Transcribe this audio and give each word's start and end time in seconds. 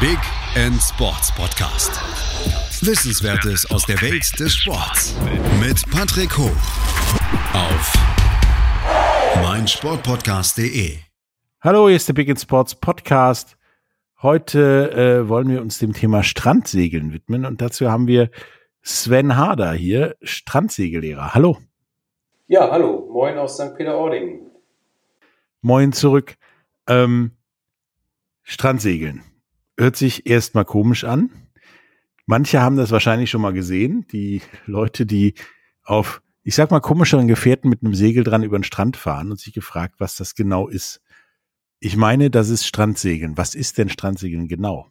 Big 0.00 0.18
End 0.54 0.80
Sports 0.80 1.34
Podcast. 1.34 1.90
Wissenswertes 2.86 3.68
aus 3.68 3.84
der 3.84 4.00
Welt 4.00 4.38
des 4.38 4.54
Sports 4.54 5.16
mit 5.58 5.90
Patrick 5.90 6.38
Hoch 6.38 6.54
auf 7.52 7.92
meinsportpodcast.de. 9.42 10.98
Hallo, 11.62 11.88
hier 11.88 11.96
ist 11.96 12.06
der 12.06 12.12
Big 12.12 12.28
End 12.28 12.38
Sports 12.38 12.76
Podcast. 12.76 13.58
Heute 14.22 14.92
äh, 14.92 15.28
wollen 15.28 15.48
wir 15.48 15.60
uns 15.60 15.80
dem 15.80 15.94
Thema 15.94 16.22
Strandsegeln 16.22 17.12
widmen 17.12 17.44
und 17.44 17.60
dazu 17.60 17.90
haben 17.90 18.06
wir 18.06 18.30
Sven 18.82 19.36
Harder 19.36 19.72
hier, 19.72 20.14
Strandsegellehrer. 20.22 21.34
Hallo. 21.34 21.58
Ja, 22.46 22.70
hallo. 22.70 23.10
Moin 23.12 23.36
aus 23.36 23.56
St. 23.56 23.74
Peter-Ording. 23.76 24.42
Moin 25.60 25.92
zurück. 25.92 26.36
Ähm, 26.86 27.32
Strandsegeln. 28.44 29.24
Hört 29.78 29.94
sich 29.94 30.28
erstmal 30.28 30.64
komisch 30.64 31.04
an. 31.04 31.30
Manche 32.26 32.60
haben 32.60 32.76
das 32.76 32.90
wahrscheinlich 32.90 33.30
schon 33.30 33.40
mal 33.40 33.52
gesehen. 33.52 34.06
Die 34.10 34.42
Leute, 34.66 35.06
die 35.06 35.34
auf, 35.84 36.20
ich 36.42 36.56
sag 36.56 36.72
mal, 36.72 36.80
komischeren 36.80 37.28
Gefährten 37.28 37.70
mit 37.70 37.82
einem 37.82 37.94
Segel 37.94 38.24
dran 38.24 38.42
über 38.42 38.58
den 38.58 38.64
Strand 38.64 38.96
fahren 38.96 39.30
und 39.30 39.38
sich 39.38 39.54
gefragt, 39.54 39.94
was 39.98 40.16
das 40.16 40.34
genau 40.34 40.66
ist. 40.66 41.00
Ich 41.78 41.96
meine, 41.96 42.28
das 42.28 42.50
ist 42.50 42.66
Strandsegeln. 42.66 43.38
Was 43.38 43.54
ist 43.54 43.78
denn 43.78 43.88
Strandsegeln 43.88 44.48
genau? 44.48 44.86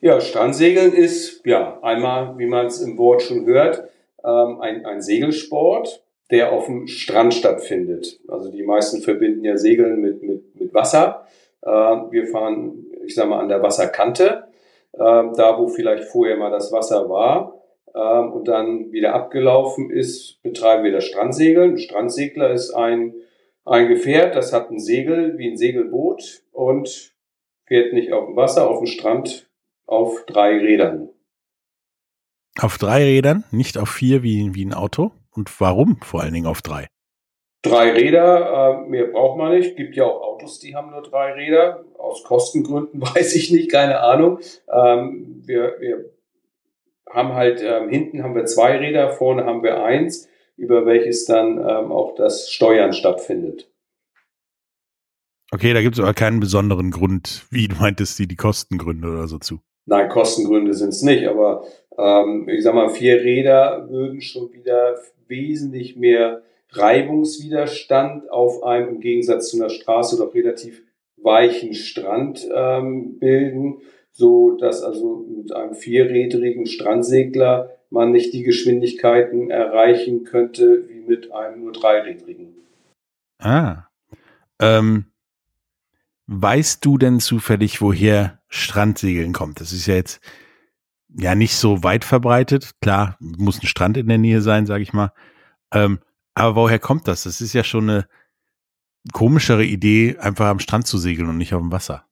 Ja, 0.00 0.20
Strandsegeln 0.20 0.92
ist, 0.92 1.44
ja, 1.44 1.80
einmal, 1.82 2.38
wie 2.38 2.46
man 2.46 2.66
es 2.66 2.80
im 2.80 2.96
Wort 2.98 3.22
schon 3.22 3.44
hört, 3.44 3.88
ähm, 4.24 4.60
ein, 4.60 4.86
ein 4.86 5.02
Segelsport, 5.02 6.04
der 6.30 6.52
auf 6.52 6.66
dem 6.66 6.86
Strand 6.86 7.34
stattfindet. 7.34 8.20
Also 8.28 8.52
die 8.52 8.62
meisten 8.62 9.02
verbinden 9.02 9.44
ja 9.44 9.56
Segeln 9.56 10.00
mit, 10.00 10.22
mit, 10.22 10.60
mit 10.60 10.72
Wasser. 10.72 11.26
Äh, 11.66 11.70
wir 12.10 12.26
fahren, 12.28 12.86
ich 13.04 13.14
sag 13.14 13.28
mal, 13.28 13.40
an 13.40 13.48
der 13.48 13.62
Wasserkante, 13.62 14.44
äh, 14.92 14.98
da 14.98 15.58
wo 15.58 15.68
vielleicht 15.68 16.04
vorher 16.04 16.36
mal 16.36 16.50
das 16.50 16.72
Wasser 16.72 17.08
war 17.10 17.60
äh, 17.94 17.98
und 17.98 18.48
dann 18.48 18.92
wieder 18.92 19.14
abgelaufen 19.14 19.90
ist, 19.90 20.42
betreiben 20.42 20.84
wir 20.84 20.92
das 20.92 21.04
Strandsegeln. 21.04 21.72
Ein 21.72 21.78
Strandsegler 21.78 22.50
ist 22.50 22.72
ein 22.72 23.14
ein 23.66 23.88
Gefährt, 23.88 24.36
das 24.36 24.52
hat 24.52 24.70
ein 24.70 24.78
Segel 24.78 25.38
wie 25.38 25.50
ein 25.50 25.56
Segelboot 25.56 26.44
und 26.52 27.14
fährt 27.64 27.92
nicht 27.92 28.12
auf 28.12 28.26
dem 28.26 28.36
Wasser, 28.36 28.70
auf 28.70 28.78
dem 28.78 28.86
Strand 28.86 29.50
auf 29.86 30.24
drei 30.26 30.56
Rädern. 30.58 31.08
Auf 32.60 32.78
drei 32.78 33.02
Rädern, 33.02 33.44
nicht 33.50 33.76
auf 33.76 33.90
vier 33.90 34.22
wie, 34.22 34.54
wie 34.54 34.64
ein 34.64 34.72
Auto? 34.72 35.10
Und 35.30 35.60
warum 35.60 36.00
vor 36.00 36.22
allen 36.22 36.32
Dingen 36.32 36.46
auf 36.46 36.62
drei? 36.62 36.86
Drei 37.68 37.92
Räder, 37.92 38.84
äh, 38.84 38.88
mehr 38.88 39.06
braucht 39.06 39.38
man 39.38 39.52
nicht. 39.52 39.76
Gibt 39.76 39.96
ja 39.96 40.04
auch 40.04 40.22
Autos, 40.22 40.58
die 40.58 40.74
haben 40.74 40.90
nur 40.90 41.02
drei 41.02 41.32
Räder. 41.32 41.84
Aus 41.98 42.24
Kostengründen 42.24 43.00
weiß 43.14 43.34
ich 43.34 43.50
nicht, 43.50 43.70
keine 43.70 44.00
Ahnung. 44.00 44.38
Ähm, 44.72 45.42
wir, 45.44 45.76
wir 45.80 46.10
haben 47.10 47.34
halt, 47.34 47.62
ähm, 47.62 47.88
hinten 47.88 48.22
haben 48.22 48.34
wir 48.34 48.44
zwei 48.46 48.76
Räder, 48.76 49.10
vorne 49.10 49.44
haben 49.44 49.62
wir 49.62 49.82
eins 49.82 50.28
über 50.56 50.86
welches 50.86 51.26
dann 51.26 51.58
ähm, 51.58 51.92
auch 51.92 52.14
das 52.14 52.50
Steuern 52.50 52.92
stattfindet. 52.92 53.70
Okay, 55.52 55.72
da 55.74 55.82
gibt 55.82 55.96
es 55.96 56.02
aber 56.02 56.14
keinen 56.14 56.40
besonderen 56.40 56.90
Grund, 56.90 57.46
wie 57.50 57.68
du 57.68 57.76
meintest, 57.76 58.18
die, 58.18 58.26
die 58.26 58.36
Kostengründe 58.36 59.08
oder 59.08 59.28
so 59.28 59.38
zu. 59.38 59.60
Nein, 59.84 60.08
Kostengründe 60.08 60.74
sind 60.74 60.88
es 60.88 61.02
nicht, 61.02 61.28
aber 61.28 61.64
ähm, 61.96 62.48
ich 62.48 62.64
sag 62.64 62.74
mal, 62.74 62.88
vier 62.88 63.22
Räder 63.22 63.88
würden 63.88 64.20
schon 64.20 64.52
wieder 64.52 64.96
wesentlich 65.28 65.96
mehr 65.96 66.42
Reibungswiderstand 66.78 68.30
auf 68.30 68.62
einem 68.62 68.88
im 68.88 69.00
Gegensatz 69.00 69.50
zu 69.50 69.56
einer 69.56 69.70
Straße 69.70 70.16
doch 70.16 70.34
relativ 70.34 70.82
weichen 71.16 71.74
Strand 71.74 72.46
ähm, 72.54 73.18
bilden, 73.18 73.78
so 74.12 74.56
dass 74.56 74.82
also 74.82 75.26
mit 75.28 75.52
einem 75.52 75.74
vierrädrigen 75.74 76.66
Strandsegler 76.66 77.70
man 77.90 78.12
nicht 78.12 78.32
die 78.32 78.42
Geschwindigkeiten 78.42 79.50
erreichen 79.50 80.24
könnte 80.24 80.88
wie 80.88 81.00
mit 81.00 81.32
einem 81.32 81.62
nur 81.62 81.72
dreirädrigen. 81.72 82.54
Ah. 83.38 83.84
Ähm, 84.60 85.06
weißt 86.26 86.84
du 86.84 86.98
denn 86.98 87.20
zufällig, 87.20 87.80
woher 87.80 88.40
Strandsegeln 88.48 89.32
kommt? 89.32 89.60
Das 89.60 89.72
ist 89.72 89.86
ja 89.86 89.94
jetzt 89.94 90.20
ja 91.18 91.34
nicht 91.34 91.54
so 91.54 91.82
weit 91.82 92.04
verbreitet. 92.04 92.72
Klar, 92.80 93.16
muss 93.20 93.62
ein 93.62 93.66
Strand 93.66 93.96
in 93.96 94.08
der 94.08 94.18
Nähe 94.18 94.40
sein, 94.40 94.66
sage 94.66 94.82
ich 94.82 94.92
mal. 94.92 95.12
Ähm, 95.72 95.98
aber 96.36 96.54
woher 96.54 96.78
kommt 96.78 97.08
das? 97.08 97.24
Das 97.24 97.40
ist 97.40 97.54
ja 97.54 97.64
schon 97.64 97.88
eine 97.88 98.06
komischere 99.12 99.64
Idee, 99.64 100.16
einfach 100.18 100.46
am 100.46 100.58
Strand 100.58 100.86
zu 100.86 100.98
segeln 100.98 101.28
und 101.28 101.38
nicht 101.38 101.54
auf 101.54 101.62
dem 101.62 101.72
Wasser. 101.72 102.04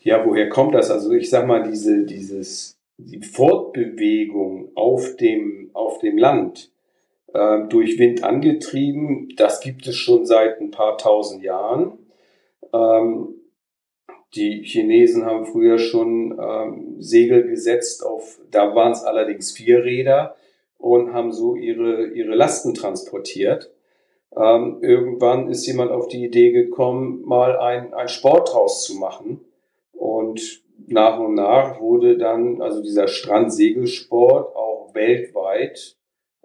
Ja, 0.00 0.26
woher 0.26 0.48
kommt 0.48 0.74
das? 0.74 0.90
Also 0.90 1.12
ich 1.12 1.30
sag 1.30 1.46
mal, 1.46 1.62
diese, 1.62 2.04
dieses 2.04 2.78
die 2.96 3.22
Fortbewegung 3.22 4.72
auf 4.74 5.16
dem, 5.16 5.70
auf 5.72 5.98
dem 6.00 6.18
Land 6.18 6.72
äh, 7.32 7.60
durch 7.68 7.96
Wind 7.98 8.24
angetrieben, 8.24 9.28
das 9.36 9.60
gibt 9.60 9.86
es 9.86 9.94
schon 9.94 10.26
seit 10.26 10.60
ein 10.60 10.72
paar 10.72 10.98
tausend 10.98 11.42
Jahren. 11.44 11.92
Ähm, 12.72 13.34
die 14.34 14.64
Chinesen 14.64 15.24
haben 15.24 15.46
früher 15.46 15.78
schon 15.78 16.36
ähm, 16.40 16.96
Segel 17.00 17.46
gesetzt 17.46 18.04
auf, 18.04 18.40
da 18.50 18.74
waren 18.74 18.92
es 18.92 19.04
allerdings 19.04 19.52
vier 19.52 19.84
Räder 19.84 20.34
und 20.78 21.12
haben 21.12 21.32
so 21.32 21.54
ihre, 21.54 22.06
ihre 22.08 22.34
Lasten 22.34 22.74
transportiert. 22.74 23.70
Ähm, 24.36 24.78
irgendwann 24.80 25.48
ist 25.48 25.66
jemand 25.66 25.90
auf 25.90 26.08
die 26.08 26.24
Idee 26.24 26.52
gekommen, 26.52 27.22
mal 27.24 27.58
ein, 27.58 27.92
ein 27.94 28.08
Sport 28.08 28.52
draus 28.52 28.84
zu 28.84 28.96
machen. 28.96 29.40
Und 29.92 30.62
nach 30.86 31.18
und 31.18 31.34
nach 31.34 31.80
wurde 31.80 32.16
dann 32.16 32.62
also 32.62 32.82
dieser 32.82 33.08
Strandsegelsport 33.08 34.54
auch 34.54 34.94
weltweit 34.94 35.96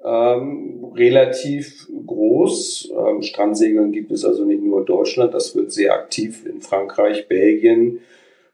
ähm, 0.03 0.91
relativ 0.95 1.87
groß. 2.05 2.91
Ähm, 2.97 3.21
Strandsegeln 3.21 3.91
gibt 3.91 4.11
es 4.11 4.25
also 4.25 4.43
nicht 4.43 4.61
nur 4.61 4.79
in 4.79 4.85
Deutschland, 4.85 5.33
das 5.33 5.55
wird 5.55 5.71
sehr 5.71 5.93
aktiv 5.93 6.45
in 6.45 6.61
Frankreich, 6.61 7.27
Belgien, 7.27 7.99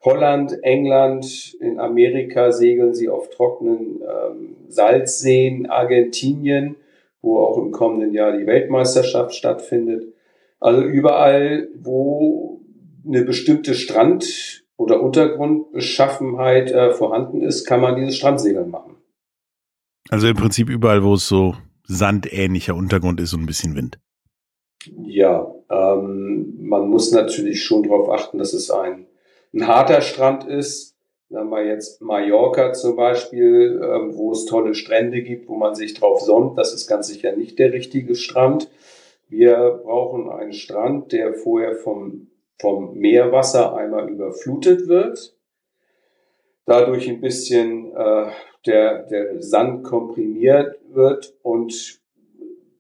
Holland, 0.02 0.58
England, 0.64 1.56
in 1.60 1.80
Amerika 1.80 2.52
segeln 2.52 2.94
sie 2.94 3.10
auf 3.10 3.30
trockenen 3.30 4.02
ähm, 4.02 4.56
Salzseen, 4.70 5.70
Argentinien, 5.70 6.78
wo 7.22 7.40
auch 7.40 7.58
im 7.58 7.72
kommenden 7.72 8.14
Jahr 8.14 8.38
die 8.38 8.48
Weltmeisterschaft 8.48 9.36
stattfindet. 9.36 10.14
Also 10.60 10.82
überall, 10.84 11.68
wo 11.76 12.62
eine 13.06 13.24
bestimmte 13.24 13.74
Strand 13.74 14.64
oder 14.78 15.02
Untergrundbeschaffenheit 15.02 16.72
äh, 16.72 16.94
vorhanden 16.94 17.42
ist, 17.42 17.66
kann 17.66 17.82
man 17.82 17.96
dieses 17.96 18.16
Strandsegeln 18.16 18.70
machen. 18.70 18.96
Also 20.10 20.28
im 20.28 20.36
Prinzip 20.36 20.70
überall, 20.70 21.04
wo 21.04 21.16
es 21.16 21.28
so 21.28 21.56
sandähnlicher 21.84 22.76
Untergrund 22.76 23.20
ist 23.20 23.34
und 23.34 23.42
ein 23.42 23.46
bisschen 23.46 23.76
Wind. 23.76 24.00
Ja, 25.04 25.54
ähm, 25.70 26.56
man 26.62 26.88
muss 26.90 27.12
natürlich 27.12 27.64
schon 27.64 27.84
darauf 27.84 28.10
achten, 28.10 28.38
dass 28.38 28.54
es 28.54 28.72
ein, 28.72 29.06
ein 29.54 29.68
harter 29.68 30.02
Strand 30.02 30.48
ist. 30.48 30.96
Wenn 31.30 31.48
man 31.48 31.68
jetzt 31.68 32.02
Mallorca 32.02 32.74
zum 32.74 32.96
Beispiel, 32.96 33.80
ähm, 33.84 34.16
wo 34.16 34.32
es 34.32 34.46
tolle 34.46 34.74
Strände 34.74 35.22
gibt, 35.22 35.48
wo 35.48 35.56
man 35.56 35.76
sich 35.76 35.94
drauf 35.94 36.22
sonnt, 36.22 36.58
das 36.58 36.74
ist 36.74 36.88
ganz 36.88 37.08
sicher 37.08 37.36
nicht 37.36 37.60
der 37.60 37.72
richtige 37.72 38.16
Strand. 38.16 38.70
Wir 39.28 39.80
brauchen 39.84 40.30
einen 40.32 40.54
Strand, 40.54 41.12
der 41.12 41.36
vorher 41.36 41.76
vom 41.76 42.30
vom 42.60 42.94
Meerwasser 42.96 43.76
einmal 43.76 44.10
überflutet 44.10 44.88
wird, 44.88 45.36
dadurch 46.66 47.10
ein 47.10 47.22
bisschen 47.22 47.96
äh, 47.96 48.32
der, 48.66 49.04
der 49.04 49.42
Sand 49.42 49.84
komprimiert 49.84 50.78
wird 50.90 51.34
und 51.42 52.02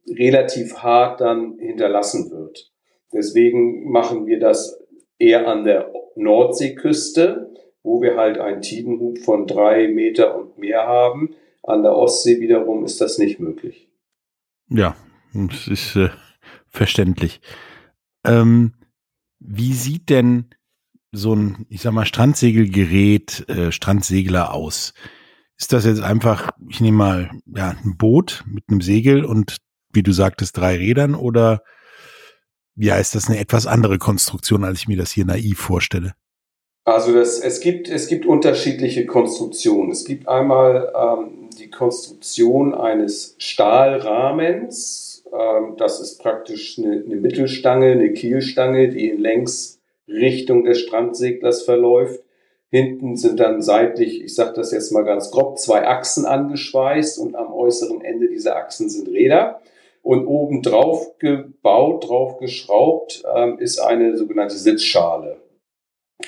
relativ 0.07 0.79
hart 0.79 1.21
dann 1.21 1.57
hinterlassen 1.59 2.29
wird. 2.31 2.71
Deswegen 3.13 3.89
machen 3.89 4.25
wir 4.25 4.39
das 4.39 4.79
eher 5.17 5.47
an 5.47 5.63
der 5.63 5.93
Nordseeküste, 6.19 7.53
wo 7.83 8.01
wir 8.01 8.17
halt 8.17 8.37
einen 8.37 8.61
Tidenhub 8.61 9.19
von 9.19 9.47
drei 9.47 9.87
Meter 9.87 10.37
und 10.37 10.57
mehr 10.57 10.85
haben. 10.85 11.35
An 11.63 11.83
der 11.83 11.95
Ostsee 11.95 12.39
wiederum 12.39 12.85
ist 12.85 13.01
das 13.01 13.17
nicht 13.17 13.39
möglich. 13.39 13.89
Ja, 14.69 14.95
das 15.33 15.67
ist 15.67 15.95
äh, 15.95 16.09
verständlich. 16.67 17.41
Ähm, 18.25 18.73
wie 19.39 19.73
sieht 19.73 20.09
denn 20.09 20.49
so 21.11 21.33
ein, 21.33 21.65
ich 21.69 21.81
sag 21.81 21.93
mal, 21.93 22.05
Strandsegelgerät, 22.05 23.49
äh, 23.49 23.71
Strandsegler 23.71 24.53
aus? 24.53 24.93
Ist 25.57 25.73
das 25.73 25.85
jetzt 25.85 26.01
einfach, 26.01 26.51
ich 26.69 26.81
nehme 26.81 26.97
mal, 26.97 27.31
ja, 27.45 27.75
ein 27.83 27.97
Boot 27.97 28.43
mit 28.47 28.65
einem 28.69 28.81
Segel 28.81 29.25
und 29.25 29.57
wie 29.91 30.03
du 30.03 30.11
sagtest, 30.11 30.57
drei 30.57 30.77
Rädern 30.77 31.15
oder 31.15 31.63
ja, 32.79 32.95
ist 32.95 33.13
das 33.13 33.27
eine 33.27 33.39
etwas 33.39 33.67
andere 33.67 33.97
Konstruktion, 33.97 34.63
als 34.63 34.79
ich 34.79 34.87
mir 34.87 34.97
das 34.97 35.11
hier 35.11 35.25
naiv 35.25 35.59
vorstelle? 35.59 36.13
Also 36.85 37.13
das, 37.13 37.39
es, 37.39 37.59
gibt, 37.59 37.89
es 37.89 38.07
gibt 38.07 38.25
unterschiedliche 38.25 39.05
Konstruktionen. 39.05 39.91
Es 39.91 40.05
gibt 40.05 40.27
einmal 40.27 40.91
ähm, 40.95 41.49
die 41.59 41.69
Konstruktion 41.69 42.73
eines 42.73 43.35
Stahlrahmens, 43.37 45.23
ähm, 45.31 45.75
das 45.77 45.99
ist 45.99 46.19
praktisch 46.19 46.79
eine, 46.79 47.03
eine 47.05 47.15
Mittelstange, 47.17 47.91
eine 47.91 48.13
Kielstange, 48.13 48.89
die 48.89 49.09
in 49.09 49.19
Längsrichtung 49.19 50.63
des 50.63 50.79
Strandseglers 50.79 51.63
verläuft. 51.63 52.21
Hinten 52.71 53.17
sind 53.17 53.39
dann 53.39 53.61
seitlich, 53.61 54.23
ich 54.23 54.35
sage 54.35 54.53
das 54.55 54.71
jetzt 54.71 54.91
mal 54.91 55.03
ganz 55.03 55.31
grob, 55.31 55.57
zwei 55.59 55.87
Achsen 55.87 56.25
angeschweißt 56.25 57.19
und 57.19 57.35
am 57.35 57.51
äußeren 57.51 58.01
Ende 58.01 58.29
dieser 58.29 58.55
Achsen 58.55 58.89
sind 58.89 59.09
Räder. 59.09 59.61
Und 60.01 60.25
oben 60.25 60.61
drauf 60.61 61.17
gebaut, 61.19 62.07
drauf 62.07 62.37
geschraubt, 62.37 63.23
ähm, 63.35 63.59
ist 63.59 63.79
eine 63.79 64.17
sogenannte 64.17 64.55
Sitzschale. 64.55 65.37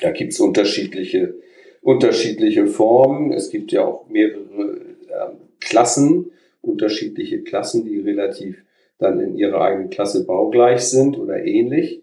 Da 0.00 0.10
gibt's 0.10 0.40
unterschiedliche, 0.40 1.34
unterschiedliche 1.80 2.66
Formen. 2.66 3.32
Es 3.32 3.50
gibt 3.50 3.72
ja 3.72 3.84
auch 3.84 4.08
mehrere 4.08 4.80
ähm, 5.08 5.38
Klassen, 5.60 6.30
unterschiedliche 6.60 7.42
Klassen, 7.42 7.84
die 7.84 8.00
relativ 8.00 8.62
dann 8.98 9.18
in 9.20 9.36
ihrer 9.36 9.60
eigenen 9.60 9.90
Klasse 9.90 10.24
baugleich 10.24 10.82
sind 10.82 11.18
oder 11.18 11.44
ähnlich. 11.44 12.02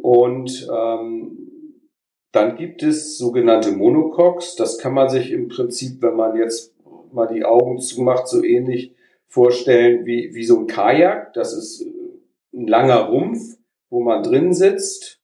Und 0.00 0.68
ähm, 0.74 1.44
dann 2.32 2.56
gibt 2.56 2.82
es 2.82 3.16
sogenannte 3.16 3.72
Monocoques. 3.72 4.56
Das 4.56 4.78
kann 4.78 4.94
man 4.94 5.08
sich 5.08 5.30
im 5.30 5.48
Prinzip, 5.48 6.02
wenn 6.02 6.16
man 6.16 6.36
jetzt 6.36 6.74
mal 7.12 7.26
die 7.26 7.44
Augen 7.44 7.78
zumacht, 7.78 8.26
so 8.26 8.42
ähnlich 8.42 8.92
vorstellen 9.34 10.06
wie, 10.06 10.32
wie 10.32 10.44
so 10.44 10.60
ein 10.60 10.68
Kajak. 10.68 11.34
Das 11.34 11.52
ist 11.52 11.84
ein 12.52 12.68
langer 12.68 13.08
Rumpf, 13.08 13.58
wo 13.90 14.00
man 14.00 14.22
drin 14.22 14.54
sitzt. 14.54 15.20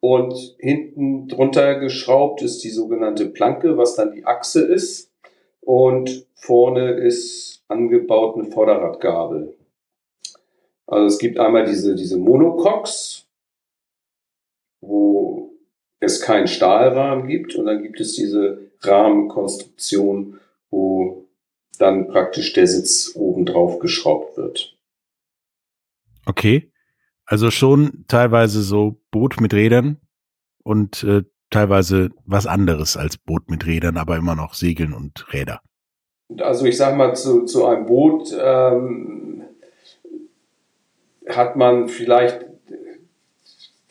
Und 0.00 0.32
hinten 0.60 1.26
drunter 1.26 1.80
geschraubt 1.80 2.40
ist 2.40 2.62
die 2.62 2.70
sogenannte 2.70 3.26
Planke, 3.26 3.76
was 3.76 3.96
dann 3.96 4.12
die 4.12 4.24
Achse 4.24 4.64
ist. 4.64 5.12
Und 5.60 6.24
vorne 6.34 6.92
ist 6.92 7.64
angebaut 7.66 8.36
eine 8.36 8.44
Vorderradgabel. 8.44 9.56
Also 10.86 11.06
es 11.06 11.18
gibt 11.18 11.40
einmal 11.40 11.66
diese, 11.66 11.96
diese 11.96 12.16
Monocoques, 12.16 13.26
wo 14.80 15.50
es 15.98 16.20
keinen 16.20 16.46
Stahlrahmen 16.46 17.26
gibt 17.26 17.56
und 17.56 17.66
dann 17.66 17.82
gibt 17.82 18.00
es 18.00 18.12
diese 18.12 18.70
Rahmenkonstruktion, 18.82 20.38
wo 20.70 21.17
dann 21.78 22.08
praktisch 22.08 22.52
der 22.52 22.66
Sitz 22.66 23.12
oben 23.14 23.46
drauf 23.46 23.78
geschraubt 23.78 24.36
wird. 24.36 24.76
Okay. 26.26 26.70
Also 27.24 27.50
schon 27.50 28.04
teilweise 28.08 28.62
so 28.62 29.00
Boot 29.10 29.40
mit 29.40 29.52
Rädern 29.52 29.98
und 30.62 31.04
äh, 31.04 31.24
teilweise 31.50 32.10
was 32.24 32.46
anderes 32.46 32.96
als 32.96 33.16
Boot 33.18 33.50
mit 33.50 33.66
Rädern, 33.66 33.96
aber 33.96 34.16
immer 34.16 34.34
noch 34.34 34.54
Segeln 34.54 34.92
und 34.92 35.32
Räder. 35.32 35.60
Also 36.38 36.66
ich 36.66 36.76
sag 36.76 36.96
mal, 36.96 37.14
zu, 37.14 37.44
zu 37.44 37.66
einem 37.66 37.86
Boot 37.86 38.34
ähm, 38.38 39.42
hat 41.26 41.56
man 41.56 41.88
vielleicht 41.88 42.46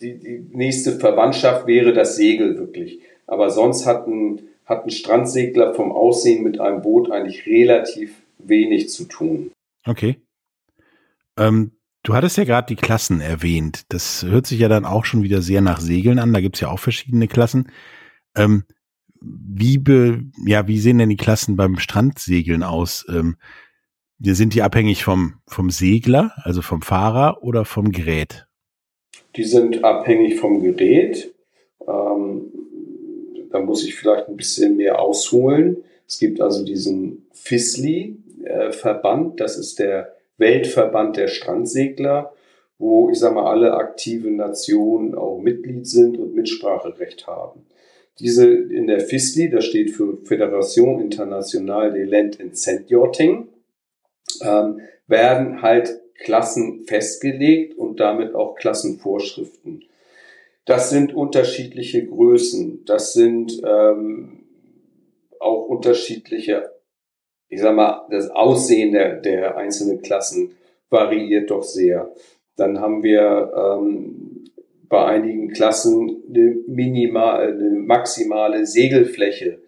die, 0.01 0.19
die 0.19 0.48
nächste 0.51 1.00
Verwandtschaft 1.00 1.66
wäre 1.68 1.94
das 1.94 2.16
Segel 2.16 2.57
wirklich. 2.57 3.00
Aber 3.25 3.50
sonst 3.50 3.86
hat 3.86 4.07
ein, 4.07 4.42
hat 4.68 4.84
ein 4.84 4.92
Strandsegler 4.92 5.74
vom 5.74 5.92
Aussehen 5.92 6.44
mit 6.44 6.60
einem 6.60 6.81
Boot 6.81 7.10
eigentlich 7.10 7.48
relativ 7.48 8.22
wenig 8.38 8.90
zu 8.90 9.06
tun. 9.06 9.52
Okay. 9.86 10.18
Ähm, 11.38 11.72
du 12.04 12.14
hattest 12.14 12.38
ja 12.38 12.44
gerade 12.44 12.68
die 12.68 12.75
Klassen 12.75 13.22
erwähnt. 13.22 13.86
Das 13.90 14.24
hört 14.24 14.46
sich 14.46 14.60
ja 14.60 14.68
dann 14.68 14.86
auch 14.86 15.06
schon 15.06 15.24
wieder 15.24 15.42
sehr 15.42 15.62
nach 15.62 15.80
Segeln 15.80 16.19
an. 16.19 16.34
Da 16.34 16.42
gibt's 16.42 16.60
ja 16.60 16.69
auch 16.69 16.80
verschiedene 16.80 17.28
Klassen. 17.28 17.72
Ähm, 18.36 18.66
wie, 19.22 19.78
be, 19.78 20.24
ja, 20.46 20.68
wie 20.68 20.80
sehen 20.80 20.98
denn 20.98 21.10
die 21.10 21.18
Klassen 21.18 21.56
beim 21.56 21.80
Strandsegeln 21.80 22.62
aus? 22.62 23.06
Ähm, 23.10 23.38
sind 24.20 24.54
die 24.54 24.63
abhängig 24.63 25.04
vom, 25.04 25.36
vom 25.48 25.70
Segler, 25.70 26.34
also 26.44 26.62
vom 26.62 26.81
Fahrer 26.81 27.42
oder 27.42 27.66
vom 27.66 27.92
Gerät? 27.92 28.48
Die 29.36 29.46
sind 29.46 29.84
abhängig 29.84 30.40
vom 30.40 30.62
Gerät. 30.62 31.34
Ähm, 31.88 32.52
da 33.57 33.63
muss 33.63 33.83
ich 33.83 33.95
vielleicht 33.95 34.27
ein 34.27 34.38
bisschen 34.38 34.77
mehr 34.77 35.00
ausholen. 35.00 35.83
Es 36.07 36.19
gibt 36.19 36.39
also 36.42 36.63
diesen 36.63 37.25
FISLI-Verband, 37.33 39.39
das 39.39 39.57
ist 39.57 39.80
der 39.80 40.15
Weltverband 40.38 41.18
der 41.18 41.27
Strandsegler, 41.27 42.33
wo 42.77 43.09
ich 43.09 43.18
sage 43.18 43.33
mal 43.33 43.50
alle 43.50 43.74
aktiven 43.74 44.36
Nationen 44.36 45.15
auch 45.15 45.39
Mitglied 45.39 45.88
sind 45.88 46.19
und 46.19 46.36
Mitspracherecht 46.36 47.25
haben. 47.25 47.65
Diese 48.19 48.48
in 48.48 48.86
der 48.86 49.00
FISLI, 49.00 49.50
das 49.50 49.65
steht 49.65 49.89
für 49.89 50.19
Fédération 50.24 51.01
Internationale 51.01 51.94
des 51.94 52.07
Land 52.10 52.39
and 52.39 52.56
Sand 52.56 52.92
Yachting, 52.92 53.48
ähm, 54.42 54.81
werden 55.07 55.63
halt 55.63 56.00
Klassen 56.19 56.83
festgelegt 56.86 57.75
und 57.77 58.00
damit 58.00 58.36
auch 58.36 58.56
Klassenvorschriften. 58.56 59.83
Das 60.68 60.90
sind 60.90 61.16
unterschiedliche 61.16 62.06
Größen. 62.06 62.84
Das 62.86 63.14
sind 63.14 63.62
ähm, 63.66 64.44
auch 65.40 65.66
unterschiedliche, 65.69 66.72
ich 67.48 67.62
sag 67.62 67.74
mal, 67.74 68.06
das 68.12 68.30
Aussehen 68.30 68.92
der, 68.92 69.16
der 69.16 69.56
einzelnen 69.56 70.02
Klassen 70.02 70.52
variiert 70.90 71.52
doch 71.52 71.64
sehr. 71.64 72.12
Dann 72.58 72.81
haben 72.81 73.02
wir 73.02 73.54
ähm, 73.56 74.44
bei 74.90 75.06
einigen 75.06 75.54
Klassen 75.54 76.24
eine 76.28 76.58
minimal, 76.68 77.54
eine 77.54 77.70
maximale 77.70 78.66
Segelfläche 78.66 79.60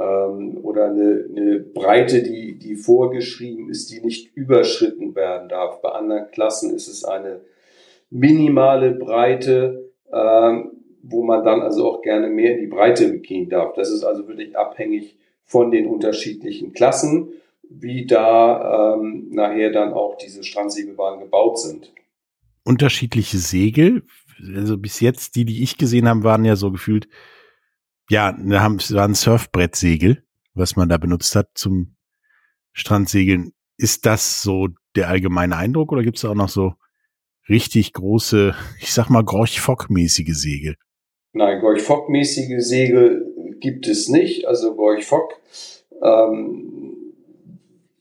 ähm, 0.00 0.58
oder 0.64 0.86
eine, 0.86 1.24
eine 1.30 1.60
Breite, 1.60 2.24
die, 2.24 2.58
die 2.58 2.74
vorgeschrieben 2.74 3.70
ist, 3.70 3.92
die 3.92 4.00
nicht 4.00 4.36
überschritten 4.36 5.14
werden 5.14 5.48
darf. 5.48 5.80
Bei 5.82 5.90
anderen 5.90 6.32
Klassen 6.32 6.74
ist 6.74 6.88
es 6.88 7.04
eine 7.04 7.42
minimale 8.10 8.90
Breite, 8.90 9.91
wo 10.12 11.24
man 11.24 11.44
dann 11.44 11.62
also 11.62 11.90
auch 11.90 12.02
gerne 12.02 12.28
mehr 12.28 12.54
in 12.54 12.60
die 12.60 12.66
Breite 12.66 13.18
gehen 13.20 13.48
darf. 13.48 13.74
Das 13.74 13.90
ist 13.90 14.04
also 14.04 14.28
wirklich 14.28 14.56
abhängig 14.56 15.16
von 15.44 15.70
den 15.70 15.86
unterschiedlichen 15.86 16.72
Klassen, 16.72 17.32
wie 17.68 18.06
da 18.06 18.94
ähm, 18.94 19.28
nachher 19.30 19.72
dann 19.72 19.92
auch 19.92 20.16
diese 20.16 20.44
Strandsegelbahnen 20.44 21.20
gebaut 21.20 21.58
sind. 21.58 21.92
Unterschiedliche 22.64 23.38
Segel, 23.38 24.02
also 24.54 24.78
bis 24.78 25.00
jetzt 25.00 25.34
die, 25.34 25.44
die 25.44 25.62
ich 25.62 25.78
gesehen 25.78 26.08
habe, 26.08 26.22
waren 26.22 26.44
ja 26.44 26.56
so 26.56 26.70
gefühlt 26.70 27.08
ja, 28.12 28.32
da 28.32 28.60
haben 28.60 28.78
war 28.90 29.04
ein 29.04 29.14
Surfbrettsegel, 29.14 30.22
was 30.54 30.76
man 30.76 30.88
da 30.88 30.98
benutzt 30.98 31.34
hat 31.34 31.48
zum 31.54 31.96
Strandsegeln. 32.72 33.52
Ist 33.78 34.04
das 34.04 34.42
so 34.42 34.68
der 34.96 35.08
allgemeine 35.08 35.56
Eindruck 35.56 35.92
oder 35.92 36.02
gibt 36.02 36.18
es 36.18 36.24
auch 36.26 36.34
noch 36.34 36.50
so 36.50 36.74
richtig 37.52 37.92
große, 37.92 38.54
ich 38.80 38.92
sag 38.92 39.10
mal, 39.10 39.22
Gorch-Fock-mäßige 39.22 40.34
Segel? 40.34 40.76
Nein, 41.34 41.60
Gorch-Fock-mäßige 41.60 42.56
Segel 42.58 43.26
gibt 43.60 43.86
es 43.86 44.08
nicht. 44.08 44.46
Also 44.46 44.74
Gorch-Fock 44.74 45.34
ähm, 46.02 47.12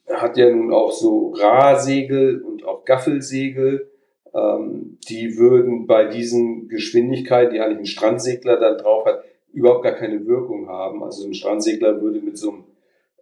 hat 0.10 0.38
ja 0.38 0.50
nun 0.50 0.74
auch 0.74 0.92
so 0.92 1.34
Rahsegel 1.36 2.42
und 2.42 2.66
auch 2.66 2.86
Gaffelsegel. 2.86 3.92
Ähm, 4.34 4.98
die 5.10 5.38
würden 5.38 5.86
bei 5.86 6.06
diesen 6.06 6.70
Geschwindigkeiten, 6.70 7.54
die 7.54 7.60
eigentlich 7.60 7.80
ein 7.80 7.86
Strandsegler 7.86 8.58
dann 8.58 8.78
drauf 8.78 9.06
hat, 9.06 9.24
überhaupt 9.52 9.84
gar 9.84 9.96
keine 9.96 10.26
Wirkung 10.26 10.70
haben. 10.70 11.04
Also 11.04 11.28
ein 11.28 11.34
Strandsegler 11.34 12.02
würde 12.02 12.22
mit 12.22 12.38
so 12.38 12.52
einem 12.52 12.64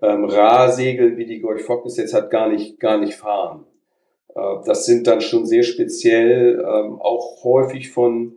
ähm, 0.02 0.26
Rahsegel, 0.26 1.18
wie 1.18 1.26
die 1.26 1.40
Gorch 1.40 1.64
Fock 1.64 1.84
bis 1.84 1.98
jetzt 1.98 2.14
hat, 2.14 2.30
gar 2.30 2.50
nicht, 2.50 2.80
gar 2.80 3.00
nicht 3.00 3.16
fahren. 3.16 3.66
Äh, 4.40 4.66
das 4.66 4.86
sind 4.86 5.08
dann 5.08 5.22
schon 5.22 5.46
sehr 5.46 5.64
speziell, 5.64 6.60
ähm, 6.60 7.00
auch 7.00 7.44
häufig 7.44 7.92
von 7.92 8.36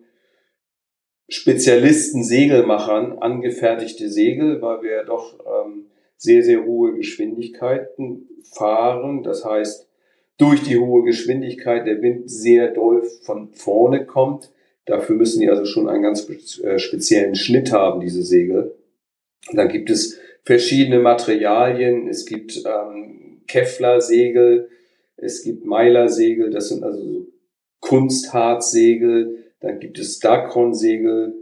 Spezialisten, 1.29 2.25
Segelmachern 2.25 3.19
angefertigte 3.19 4.11
Segel, 4.11 4.61
weil 4.61 4.83
wir 4.83 5.05
doch 5.05 5.39
ähm, 5.41 5.87
sehr, 6.17 6.43
sehr 6.43 6.65
hohe 6.65 6.95
Geschwindigkeiten 6.95 8.29
fahren. 8.53 9.23
Das 9.23 9.45
heißt, 9.45 9.89
durch 10.37 10.63
die 10.63 10.79
hohe 10.79 11.05
Geschwindigkeit 11.05 11.87
der 11.87 12.03
Wind 12.03 12.31
sehr 12.31 12.69
doll 12.69 13.03
von 13.23 13.53
vorne 13.53 14.05
kommt 14.05 14.51
Dafür 14.85 15.17
müssen 15.17 15.41
die 15.41 15.49
also 15.49 15.65
schon 15.65 15.89
einen 15.89 16.03
ganz 16.03 16.29
äh, 16.61 16.79
speziellen 16.79 17.35
Schnitt 17.35 17.73
haben, 17.73 18.01
diese 18.01 18.23
Segel. 18.23 18.75
dann 19.53 19.69
gibt 19.69 19.91
es 19.91 20.19
verschiedene 20.45 20.99
Materialien. 20.99 22.09
Es 22.09 22.27
gibt 22.27 22.65
ähm, 22.67 23.43
Kevlar-Segel, 23.47 24.69
es 25.23 25.45
gibt 25.45 25.65
Meiler-Segel, 25.65 26.51
das 26.51 26.69
sind 26.69 26.83
also 26.83 27.01
so 27.01 27.27
Kunstharz-Segel. 27.81 29.53
Dann 29.61 29.79
gibt 29.79 29.99
es 29.99 30.19
Dacron-Segel. 30.19 31.35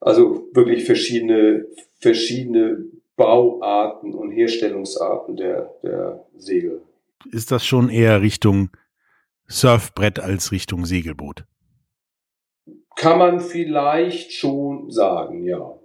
Also 0.00 0.48
wirklich 0.52 0.84
verschiedene, 0.84 1.66
verschiedene 2.00 2.84
Bauarten 3.16 4.12
und 4.12 4.32
Herstellungsarten 4.32 5.36
der, 5.36 5.72
der 5.84 6.26
Segel. 6.36 6.82
Ist 7.30 7.52
das 7.52 7.64
schon 7.64 7.88
eher 7.88 8.20
Richtung 8.20 8.70
Surfbrett 9.46 10.18
als 10.18 10.50
Richtung 10.50 10.84
Segelboot? 10.84 11.44
Kann 12.96 13.18
man 13.18 13.40
vielleicht 13.40 14.32
schon 14.32 14.90
sagen, 14.90 15.44
ja. 15.44 15.78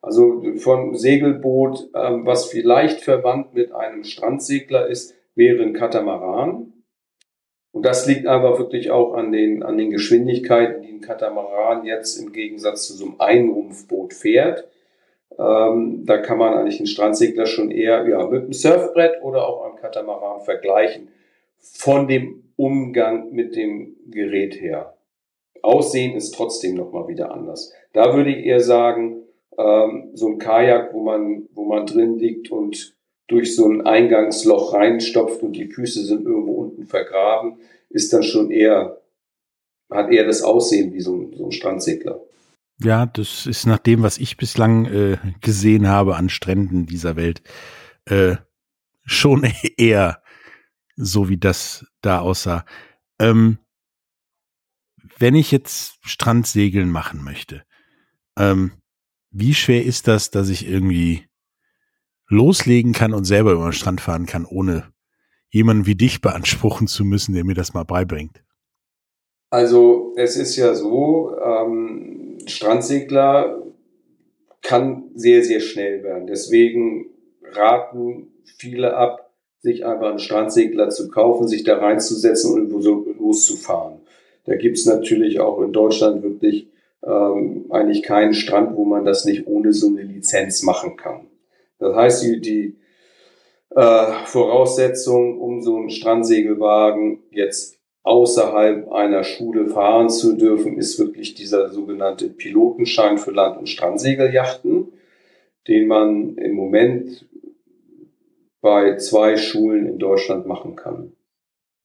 Also 0.00 0.42
von 0.58 0.94
Segelboot, 0.94 1.90
ähm, 1.94 2.24
was 2.24 2.46
vielleicht 2.46 3.00
verwandt 3.00 3.54
mit 3.54 3.72
einem 3.72 4.04
Strandsegler 4.04 4.86
ist, 4.86 5.15
wäre 5.36 5.62
ein 5.62 5.74
Katamaran. 5.74 6.72
Und 7.70 7.84
das 7.84 8.06
liegt 8.06 8.26
aber 8.26 8.58
wirklich 8.58 8.90
auch 8.90 9.12
an 9.12 9.32
den, 9.32 9.62
an 9.62 9.76
den 9.76 9.90
Geschwindigkeiten, 9.90 10.82
die 10.82 10.92
ein 10.92 11.00
Katamaran 11.02 11.84
jetzt 11.84 12.16
im 12.16 12.32
Gegensatz 12.32 12.86
zu 12.86 12.94
so 12.94 13.04
einem 13.04 13.16
Einrumpfboot 13.18 14.14
fährt. 14.14 14.66
Ähm, 15.38 16.06
da 16.06 16.16
kann 16.18 16.38
man 16.38 16.54
eigentlich 16.54 16.80
einen 16.80 16.86
Strandsegler 16.86 17.44
schon 17.44 17.70
eher 17.70 18.08
ja, 18.08 18.26
mit 18.26 18.44
einem 18.44 18.52
Surfbrett 18.54 19.22
oder 19.22 19.46
auch 19.46 19.66
einem 19.66 19.76
Katamaran 19.76 20.40
vergleichen. 20.40 21.08
Von 21.58 22.08
dem 22.08 22.44
Umgang 22.56 23.32
mit 23.32 23.54
dem 23.54 23.96
Gerät 24.06 24.58
her. 24.60 24.96
Aussehen 25.60 26.16
ist 26.16 26.34
trotzdem 26.34 26.76
nochmal 26.76 27.08
wieder 27.08 27.32
anders. 27.32 27.74
Da 27.92 28.14
würde 28.16 28.30
ich 28.30 28.46
eher 28.46 28.60
sagen, 28.60 29.24
ähm, 29.58 30.10
so 30.14 30.28
ein 30.28 30.38
Kajak, 30.38 30.94
wo 30.94 31.02
man, 31.02 31.48
wo 31.52 31.64
man 31.64 31.84
drin 31.84 32.18
liegt 32.18 32.50
und 32.50 32.95
durch 33.28 33.56
so 33.56 33.68
ein 33.68 33.86
Eingangsloch 33.86 34.72
reinstopft 34.72 35.42
und 35.42 35.54
die 35.54 35.66
Füße 35.66 36.04
sind 36.04 36.24
irgendwo 36.24 36.52
unten 36.52 36.86
vergraben, 36.86 37.58
ist 37.90 38.12
dann 38.12 38.22
schon 38.22 38.50
eher, 38.50 39.02
hat 39.90 40.10
eher 40.10 40.24
das 40.24 40.42
Aussehen 40.42 40.92
wie 40.92 41.00
so 41.00 41.16
ein, 41.16 41.32
so 41.36 41.46
ein 41.46 41.52
Strandsegler. 41.52 42.20
Ja, 42.82 43.06
das 43.06 43.46
ist 43.46 43.66
nach 43.66 43.78
dem, 43.78 44.02
was 44.02 44.18
ich 44.18 44.36
bislang 44.36 44.84
äh, 44.86 45.16
gesehen 45.40 45.88
habe 45.88 46.16
an 46.16 46.28
Stränden 46.28 46.86
dieser 46.86 47.16
Welt, 47.16 47.42
äh, 48.04 48.36
schon 49.04 49.50
eher 49.76 50.22
so 50.96 51.28
wie 51.28 51.38
das 51.38 51.86
da 52.02 52.20
aussah. 52.20 52.64
Ähm, 53.18 53.58
wenn 55.18 55.34
ich 55.34 55.50
jetzt 55.50 55.98
Strandsegeln 56.02 56.90
machen 56.90 57.24
möchte, 57.24 57.64
ähm, 58.38 58.72
wie 59.30 59.54
schwer 59.54 59.84
ist 59.84 60.08
das, 60.08 60.30
dass 60.30 60.48
ich 60.48 60.66
irgendwie 60.66 61.26
loslegen 62.28 62.92
kann 62.92 63.14
und 63.14 63.24
selber 63.24 63.52
über 63.52 63.64
den 63.64 63.72
Strand 63.72 64.00
fahren 64.00 64.26
kann, 64.26 64.44
ohne 64.44 64.84
jemanden 65.50 65.86
wie 65.86 65.94
dich 65.94 66.20
beanspruchen 66.20 66.86
zu 66.86 67.04
müssen, 67.04 67.34
der 67.34 67.44
mir 67.44 67.54
das 67.54 67.74
mal 67.74 67.84
beibringt? 67.84 68.42
Also 69.50 70.12
es 70.16 70.36
ist 70.36 70.56
ja 70.56 70.74
so, 70.74 71.36
ähm, 71.42 72.38
Strandsegler 72.46 73.62
kann 74.62 75.04
sehr, 75.14 75.44
sehr 75.44 75.60
schnell 75.60 76.02
werden. 76.02 76.26
Deswegen 76.26 77.06
raten 77.52 78.28
viele 78.58 78.96
ab, 78.96 79.32
sich 79.60 79.86
einfach 79.86 80.10
einen 80.10 80.18
Strandsegler 80.18 80.90
zu 80.90 81.08
kaufen, 81.08 81.48
sich 81.48 81.64
da 81.64 81.78
reinzusetzen 81.78 82.52
und 82.52 82.70
loszufahren. 83.18 84.00
Da 84.44 84.56
gibt's 84.56 84.86
natürlich 84.86 85.40
auch 85.40 85.60
in 85.60 85.72
Deutschland 85.72 86.22
wirklich 86.22 86.68
ähm, 87.04 87.66
eigentlich 87.70 88.02
keinen 88.02 88.34
Strand, 88.34 88.76
wo 88.76 88.84
man 88.84 89.04
das 89.04 89.24
nicht 89.24 89.46
ohne 89.46 89.72
so 89.72 89.88
eine 89.88 90.02
Lizenz 90.02 90.62
machen 90.62 90.96
kann. 90.96 91.26
Das 91.78 91.94
heißt, 91.94 92.22
die, 92.24 92.40
die 92.40 92.78
äh, 93.70 94.24
Voraussetzung, 94.24 95.38
um 95.38 95.62
so 95.62 95.76
einen 95.76 95.90
Strandsegelwagen 95.90 97.22
jetzt 97.30 97.78
außerhalb 98.02 98.90
einer 98.92 99.24
Schule 99.24 99.68
fahren 99.68 100.08
zu 100.08 100.36
dürfen, 100.36 100.78
ist 100.78 100.98
wirklich 100.98 101.34
dieser 101.34 101.70
sogenannte 101.70 102.28
Pilotenschein 102.28 103.18
für 103.18 103.32
Land- 103.32 103.58
und 103.58 103.68
Strandsegeljachten, 103.68 104.92
den 105.66 105.88
man 105.88 106.36
im 106.36 106.54
Moment 106.54 107.26
bei 108.60 108.96
zwei 108.96 109.36
Schulen 109.36 109.86
in 109.86 109.98
Deutschland 109.98 110.46
machen 110.46 110.76
kann. 110.76 111.12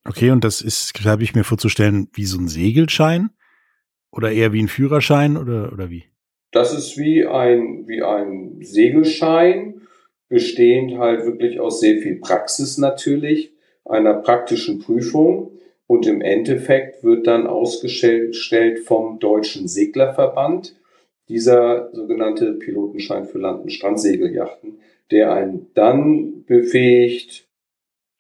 Okay, 0.06 0.32
und 0.32 0.44
das 0.44 0.62
ist, 0.62 0.94
habe 1.06 1.24
ich 1.24 1.36
mir 1.36 1.44
vorzustellen, 1.44 2.08
wie 2.14 2.26
so 2.26 2.40
ein 2.40 2.48
Segelschein 2.48 3.32
oder 4.12 4.32
eher 4.32 4.54
wie 4.54 4.62
ein 4.62 4.68
Führerschein 4.68 5.38
oder, 5.38 5.72
oder 5.72 5.90
wie? 5.90 6.11
Das 6.52 6.78
ist 6.78 6.98
wie 6.98 7.26
ein, 7.26 7.88
wie 7.88 8.02
ein 8.04 8.58
Segelschein, 8.62 9.82
bestehend 10.28 10.98
halt 10.98 11.26
wirklich 11.26 11.60
aus 11.60 11.80
sehr 11.80 11.98
viel 11.98 12.20
Praxis 12.20 12.78
natürlich, 12.78 13.54
einer 13.86 14.16
praktischen 14.16 14.80
Prüfung. 14.80 15.52
Und 15.88 16.08
im 16.08 16.22
Endeffekt 16.22 17.04
wird 17.04 17.28
dann 17.28 17.48
ausgestellt 17.48 18.80
vom 18.80 19.20
Deutschen 19.20 19.68
Seglerverband 19.68 20.76
dieser 21.28 21.90
sogenannte 21.94 22.54
Pilotenschein 22.54 23.26
für 23.26 23.40
Land- 23.40 23.64
und 23.64 23.72
Strandsegeljachten, 23.72 24.80
der 25.12 25.34
einen 25.34 25.68
dann 25.74 26.46
befähigt, 26.46 27.48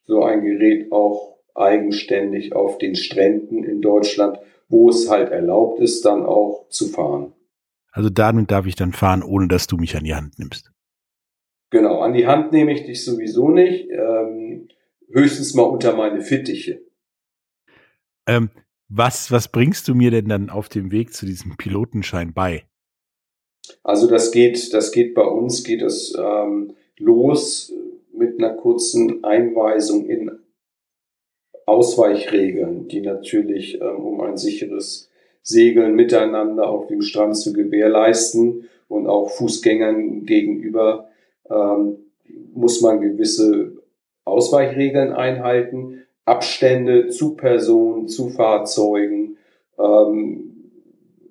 so 0.03 0.23
ein 0.23 0.43
Gerät 0.43 0.91
auch 0.91 1.37
eigenständig 1.55 2.55
auf 2.55 2.77
den 2.77 2.95
Stränden 2.95 3.63
in 3.63 3.81
Deutschland, 3.81 4.39
wo 4.67 4.89
es 4.89 5.09
halt 5.09 5.31
erlaubt 5.31 5.79
ist, 5.79 6.05
dann 6.05 6.25
auch 6.25 6.67
zu 6.69 6.87
fahren. 6.87 7.33
Also 7.91 8.09
damit 8.09 8.51
darf 8.51 8.65
ich 8.65 8.75
dann 8.75 8.93
fahren, 8.93 9.23
ohne 9.23 9.47
dass 9.47 9.67
du 9.67 9.77
mich 9.77 9.95
an 9.95 10.03
die 10.03 10.15
Hand 10.15 10.39
nimmst. 10.39 10.71
Genau, 11.71 12.01
an 12.01 12.13
die 12.13 12.27
Hand 12.27 12.51
nehme 12.51 12.73
ich 12.73 12.85
dich 12.85 13.03
sowieso 13.03 13.49
nicht. 13.49 13.89
Ähm, 13.89 14.67
höchstens 15.09 15.53
mal 15.53 15.63
unter 15.63 15.95
meine 15.95 16.21
Fittiche. 16.21 16.81
Ähm, 18.27 18.49
was, 18.89 19.31
was 19.31 19.49
bringst 19.49 19.87
du 19.87 19.95
mir 19.95 20.11
denn 20.11 20.27
dann 20.27 20.49
auf 20.49 20.69
dem 20.69 20.91
Weg 20.91 21.13
zu 21.13 21.25
diesem 21.25 21.57
Pilotenschein 21.57 22.33
bei? 22.33 22.65
Also 23.83 24.07
das 24.07 24.31
geht, 24.31 24.73
das 24.73 24.91
geht 24.91 25.13
bei 25.13 25.23
uns, 25.23 25.63
geht 25.63 25.81
es 25.81 26.13
ähm, 26.17 26.75
los 26.97 27.73
mit 28.13 28.37
einer 28.37 28.53
kurzen 28.55 29.23
Einweisung 29.23 30.07
in 30.07 30.31
Ausweichregeln, 31.65 32.87
die 32.87 33.01
natürlich, 33.01 33.79
ähm, 33.79 33.97
um 33.97 34.21
ein 34.21 34.37
sicheres 34.37 35.10
Segeln 35.43 35.95
miteinander 35.95 36.69
auf 36.69 36.87
dem 36.87 37.01
Strand 37.01 37.37
zu 37.37 37.53
gewährleisten 37.53 38.69
und 38.87 39.07
auch 39.07 39.29
Fußgängern 39.29 40.25
gegenüber, 40.25 41.09
ähm, 41.49 41.97
muss 42.53 42.81
man 42.81 43.01
gewisse 43.01 43.73
Ausweichregeln 44.25 45.13
einhalten. 45.13 46.03
Abstände 46.25 47.09
zu 47.09 47.35
Personen, 47.35 48.07
zu 48.07 48.29
Fahrzeugen. 48.29 49.37
Ähm, 49.79 50.51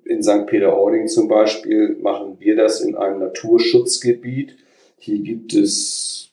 in 0.03 0.21
St. 0.21 0.45
Peter-Ording 0.47 1.07
zum 1.07 1.27
Beispiel 1.27 1.97
machen 2.01 2.35
wir 2.39 2.55
das 2.55 2.81
in 2.81 2.95
einem 2.95 3.19
Naturschutzgebiet. 3.19 4.57
Hier 4.97 5.19
gibt 5.19 5.53
es 5.53 6.31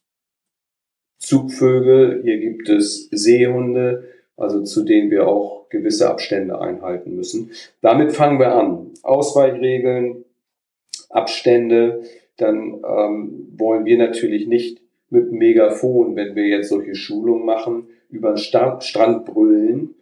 Zugvögel, 1.18 2.22
hier 2.22 2.38
gibt 2.38 2.68
es 2.68 3.08
Seehunde, 3.10 4.08
also 4.38 4.62
zu 4.62 4.84
denen 4.84 5.10
wir 5.10 5.28
auch 5.28 5.68
gewisse 5.68 6.08
Abstände 6.08 6.60
einhalten 6.60 7.16
müssen. 7.16 7.50
Damit 7.82 8.12
fangen 8.12 8.38
wir 8.38 8.54
an. 8.54 8.92
Ausweichregeln, 9.02 10.24
Abstände, 11.10 12.02
dann 12.36 12.82
ähm, 12.86 13.52
wollen 13.56 13.84
wir 13.84 13.98
natürlich 13.98 14.46
nicht 14.46 14.80
mit 15.10 15.32
Megafon, 15.32 16.16
wenn 16.16 16.36
wir 16.36 16.46
jetzt 16.46 16.68
solche 16.68 16.94
Schulungen 16.94 17.44
machen, 17.44 17.88
über 18.10 18.34
den 18.34 18.38
Strand, 18.38 19.24
brüllen 19.24 19.94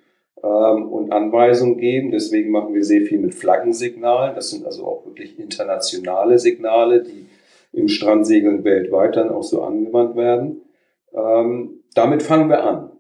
ähm, 0.43 0.89
und 0.89 1.13
Anweisungen 1.13 1.79
geben. 1.79 2.11
Deswegen 2.11 2.51
machen 2.51 2.75
wir 2.75 2.85
sehr 2.85 3.03
viel 3.03 3.19
mit 3.19 3.35
Flaggensignalen. 3.35 4.35
Das 4.35 4.51
sind 4.51 4.67
also 4.67 4.85
auch 4.85 5.07
wirklich 5.07 5.39
internationale 5.39 6.39
Signale, 6.39 7.03
die 7.03 7.27
im 7.73 7.89
Strandsegeln 7.89 8.65
weltweit 8.65 9.17
dann 9.17 9.31
auch 9.31 9.43
so 9.43 9.63
angewandt 9.63 10.17
werden. 10.17 10.63
Ähm, 11.15 11.81
damit 11.95 12.23
fangen 12.23 12.49
wir 12.49 12.63
an. 12.63 12.91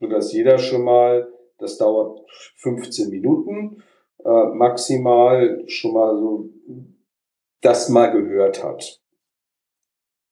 Sodass 0.00 0.32
jeder 0.32 0.58
schon 0.58 0.84
mal, 0.84 1.28
das 1.58 1.76
dauert 1.78 2.20
15 2.56 3.10
Minuten, 3.10 3.82
äh, 4.24 4.46
maximal 4.54 5.62
schon 5.66 5.92
mal 5.92 6.16
so 6.16 6.50
das 7.60 7.88
mal 7.88 8.12
gehört 8.12 8.62
hat. 8.62 9.00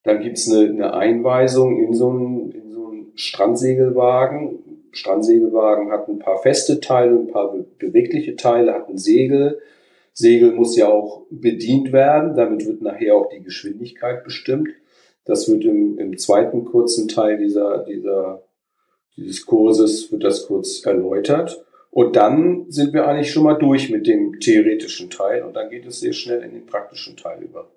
Dann 0.03 0.21
gibt's 0.21 0.49
eine, 0.49 0.69
eine 0.69 0.93
Einweisung 0.93 1.83
in 1.83 1.93
so 1.93 2.09
einen, 2.09 2.51
in 2.51 2.71
so 2.71 2.87
einen 2.87 3.11
Strandsegelwagen. 3.15 4.87
Strandsegelwagen 4.91 5.91
hat 5.91 6.07
ein 6.07 6.19
paar 6.19 6.37
feste 6.37 6.79
Teile, 6.79 7.17
ein 7.17 7.27
paar 7.27 7.53
bewegliche 7.77 8.35
Teile, 8.35 8.73
hat 8.73 8.89
ein 8.89 8.97
Segel. 8.97 9.59
Segel 10.13 10.53
muss 10.53 10.77
ja 10.77 10.87
auch 10.87 11.25
bedient 11.29 11.91
werden, 11.91 12.35
damit 12.35 12.65
wird 12.65 12.81
nachher 12.81 13.15
auch 13.15 13.29
die 13.29 13.43
Geschwindigkeit 13.43 14.23
bestimmt. 14.23 14.69
Das 15.25 15.49
wird 15.49 15.65
im, 15.65 15.99
im 15.99 16.17
zweiten 16.17 16.63
kurzen 16.65 17.07
Teil 17.07 17.37
dieser, 17.37 17.83
dieser, 17.83 18.46
dieses 19.17 19.45
Kurses, 19.45 20.11
wird 20.11 20.23
das 20.23 20.47
kurz 20.47 20.85
erläutert. 20.85 21.63
Und 21.89 22.15
dann 22.15 22.69
sind 22.69 22.93
wir 22.93 23.07
eigentlich 23.07 23.31
schon 23.31 23.43
mal 23.43 23.55
durch 23.55 23.89
mit 23.89 24.05
dem 24.07 24.39
theoretischen 24.39 25.09
Teil 25.09 25.43
und 25.43 25.55
dann 25.55 25.69
geht 25.69 25.85
es 25.85 25.99
sehr 25.99 26.13
schnell 26.13 26.43
in 26.43 26.51
den 26.51 26.65
praktischen 26.65 27.17
Teil 27.17 27.41
über. 27.41 27.71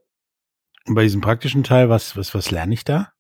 Und 0.87 0.95
bei 0.95 1.03
diesem 1.03 1.21
praktischen 1.21 1.65
Teil, 1.65 1.89
was, 1.89 2.17
was, 2.17 2.35
was 2.35 2.51
lerne 2.51 2.75
ich 2.75 2.85
da? 2.85 3.13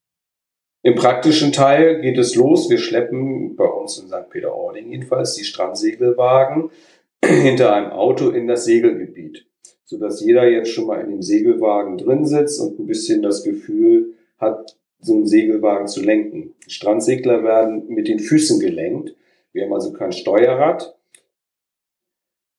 Im 0.82 0.94
praktischen 0.94 1.52
Teil 1.52 2.00
geht 2.00 2.18
es 2.18 2.34
los. 2.34 2.70
Wir 2.70 2.78
schleppen 2.78 3.54
bei 3.56 3.66
uns 3.66 3.98
in 3.98 4.08
St. 4.08 4.30
Peter-Ording 4.30 4.90
jedenfalls 4.90 5.34
die 5.34 5.44
Strandsegelwagen 5.44 6.70
hinter 7.24 7.74
einem 7.74 7.90
Auto 7.90 8.30
in 8.30 8.46
das 8.46 8.64
Segelgebiet, 8.64 9.46
sodass 9.84 10.22
jeder 10.22 10.48
jetzt 10.48 10.70
schon 10.70 10.86
mal 10.86 11.00
in 11.00 11.10
dem 11.10 11.22
Segelwagen 11.22 11.98
drin 11.98 12.24
sitzt 12.24 12.60
und 12.60 12.78
ein 12.78 12.86
bisschen 12.86 13.22
das 13.22 13.44
Gefühl 13.44 14.14
hat, 14.38 14.79
so 15.00 15.14
einen 15.14 15.26
Segelwagen 15.26 15.86
zu 15.86 16.02
lenken. 16.02 16.54
Strandsegler 16.66 17.42
werden 17.42 17.88
mit 17.88 18.08
den 18.08 18.18
Füßen 18.18 18.60
gelenkt. 18.60 19.14
Wir 19.52 19.64
haben 19.64 19.72
also 19.72 19.92
kein 19.92 20.12
Steuerrad, 20.12 20.96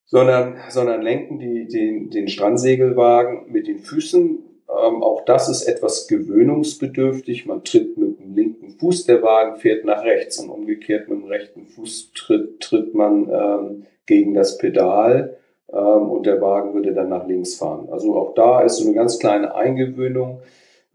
sondern, 0.05 0.57
sondern 0.69 1.01
lenken 1.01 1.39
die, 1.39 1.67
den, 1.67 2.09
den 2.09 2.27
Strandsegelwagen 2.27 3.51
mit 3.51 3.67
den 3.67 3.79
Füßen 3.79 4.39
ähm, 4.71 5.03
auch 5.03 5.25
das 5.25 5.49
ist 5.49 5.63
etwas 5.63 6.07
gewöhnungsbedürftig. 6.07 7.45
Man 7.45 7.63
tritt 7.63 7.97
mit 7.97 8.19
dem 8.19 8.33
linken 8.33 8.71
Fuß, 8.71 9.05
der 9.05 9.21
Wagen 9.21 9.57
fährt 9.57 9.85
nach 9.85 10.03
rechts 10.03 10.39
und 10.39 10.49
umgekehrt 10.49 11.09
mit 11.09 11.19
dem 11.19 11.25
rechten 11.25 11.65
Fuß 11.65 12.13
tritt, 12.13 12.61
tritt 12.61 12.93
man 12.93 13.29
ähm, 13.29 13.85
gegen 14.05 14.33
das 14.33 14.57
Pedal. 14.57 15.37
ähm, 15.73 16.09
und 16.09 16.25
der 16.25 16.41
Wagen 16.41 16.73
würde 16.73 16.93
dann 16.93 17.09
nach 17.09 17.27
links 17.27 17.55
fahren. 17.55 17.89
Also 17.91 18.15
auch 18.15 18.33
da 18.33 18.61
ist 18.61 18.77
so 18.77 18.85
eine 18.85 18.95
ganz 18.95 19.19
kleine 19.19 19.55
Eingewöhnung 19.55 20.41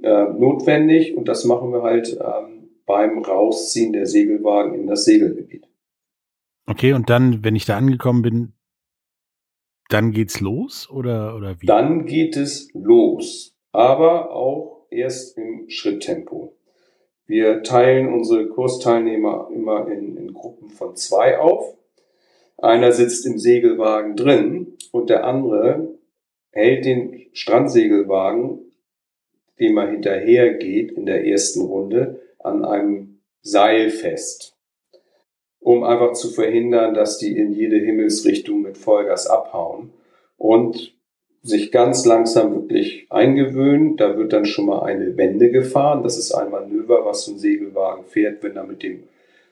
äh, 0.02 0.24
notwendig 0.24 1.16
und 1.16 1.28
das 1.28 1.44
machen 1.44 1.72
wir 1.72 1.82
halt 1.82 2.18
ähm, 2.20 2.68
beim 2.86 3.18
Rausziehen 3.18 3.92
der 3.92 4.06
Segelwagen 4.06 4.74
in 4.74 4.86
das 4.86 5.04
Segelgebiet. 5.04 5.66
Okay, 6.66 6.92
und 6.92 7.10
dann, 7.10 7.44
wenn 7.44 7.56
ich 7.56 7.64
da 7.64 7.76
angekommen 7.76 8.22
bin, 8.22 8.52
dann 9.88 10.10
geht's 10.10 10.40
los 10.40 10.90
oder, 10.90 11.36
oder 11.36 11.60
wie? 11.60 11.66
Dann 11.66 12.06
geht 12.06 12.36
es 12.36 12.68
los, 12.74 13.56
aber 13.72 14.32
auch 14.32 14.86
erst 14.90 15.38
im 15.38 15.68
Schritttempo. 15.68 16.56
Wir 17.26 17.62
teilen 17.62 18.12
unsere 18.12 18.48
Kursteilnehmer 18.48 19.48
immer 19.52 19.88
in, 19.90 20.16
in 20.16 20.32
Gruppen 20.32 20.70
von 20.70 20.96
zwei 20.96 21.38
auf. 21.38 21.76
Einer 22.56 22.92
sitzt 22.92 23.26
im 23.26 23.38
Segelwagen 23.38 24.16
drin 24.16 24.76
und 24.92 25.10
der 25.10 25.24
andere 25.24 25.98
hält 26.50 26.84
den 26.84 27.26
Strandsegelwagen, 27.32 28.65
dem 29.58 29.76
er 29.78 29.90
hinterher 29.90 30.54
geht 30.54 30.92
in 30.92 31.06
der 31.06 31.26
ersten 31.26 31.62
Runde, 31.62 32.20
an 32.38 32.64
einem 32.64 33.20
Seil 33.42 33.90
fest 33.90 34.56
um 35.66 35.82
einfach 35.82 36.12
zu 36.12 36.30
verhindern, 36.30 36.94
dass 36.94 37.18
die 37.18 37.36
in 37.36 37.52
jede 37.52 37.78
Himmelsrichtung 37.78 38.62
mit 38.62 38.78
Vollgas 38.78 39.26
abhauen 39.26 39.90
und 40.36 40.94
sich 41.42 41.72
ganz 41.72 42.06
langsam 42.06 42.54
wirklich 42.54 43.08
eingewöhnen. 43.10 43.96
Da 43.96 44.16
wird 44.16 44.32
dann 44.32 44.44
schon 44.44 44.66
mal 44.66 44.84
eine 44.84 45.16
Wende 45.16 45.50
gefahren. 45.50 46.04
Das 46.04 46.18
ist 46.18 46.32
ein 46.32 46.52
Manöver, 46.52 47.04
was 47.04 47.24
so 47.24 47.32
ein 47.32 47.40
Segelwagen 47.40 48.04
fährt, 48.04 48.44
wenn 48.44 48.54
er 48.54 48.62
mit 48.62 48.84
dem 48.84 49.08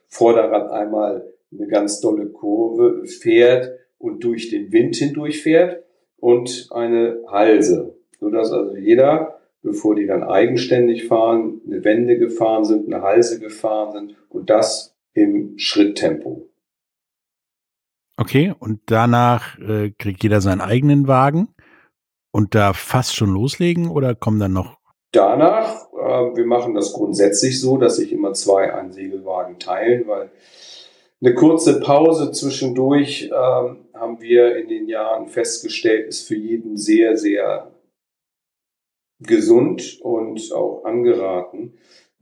Vorderrad 0.07 0.71
einmal 0.71 1.33
eine 1.53 1.67
ganz 1.67 2.01
dolle 2.01 2.27
Kurve 2.27 3.05
fährt 3.07 3.73
und 3.99 4.23
durch 4.23 4.51
den 4.51 4.71
Wind 4.71 4.95
hindurch 4.95 5.43
fährt 5.43 5.83
und 6.21 6.69
eine 6.71 7.25
Halse, 7.27 7.97
sodass 8.21 8.53
also 8.53 8.77
jeder, 8.77 9.34
bevor 9.65 9.97
die 9.97 10.07
dann 10.07 10.23
eigenständig 10.23 11.09
fahren, 11.09 11.61
eine 11.67 11.83
Wende 11.83 12.19
gefahren 12.19 12.65
sind, 12.65 12.93
eine 12.93 13.03
Halse 13.03 13.41
gefahren 13.41 13.93
sind 13.93 14.17
und 14.29 14.51
das 14.51 14.95
im 15.15 15.59
Schritttempo. 15.59 16.49
Okay, 18.17 18.55
und 18.61 18.81
danach 18.87 19.59
äh, 19.59 19.91
kriegt 19.99 20.23
jeder 20.23 20.41
seinen 20.41 20.61
eigenen 20.61 21.09
Wagen 21.09 21.49
und 22.31 22.55
da 22.55 22.75
fast 22.75 23.17
schon 23.17 23.33
loslegen 23.33 23.89
oder 23.89 24.15
kommen 24.15 24.39
dann 24.39 24.53
noch? 24.53 24.79
Danach, 25.11 25.89
äh, 25.93 26.37
wir 26.37 26.47
machen 26.47 26.75
das 26.75 26.93
grundsätzlich 26.93 27.61
so, 27.61 27.77
dass 27.77 27.97
sich 27.97 28.13
immer 28.13 28.35
zwei 28.35 28.73
einen 28.73 28.93
Segelwagen 28.93 29.59
teilen, 29.59 30.07
weil 30.07 30.31
eine 31.21 31.35
kurze 31.35 31.81
Pause 31.81 32.33
zwischendurch 32.33 33.31
äh, 33.33 33.33
haben 33.33 34.21
wir 34.21 34.57
in 34.57 34.69
den 34.69 34.89
Jahren 34.89 35.27
festgestellt, 35.27 36.09
ist 36.09 36.29
für 36.29 36.37
jeden 36.37 36.77
sehr, 36.77 37.17
sehr 37.17 37.74
gesund 39.21 40.01
und 40.03 40.53
auch 40.53 40.85
angeraten 40.85 41.75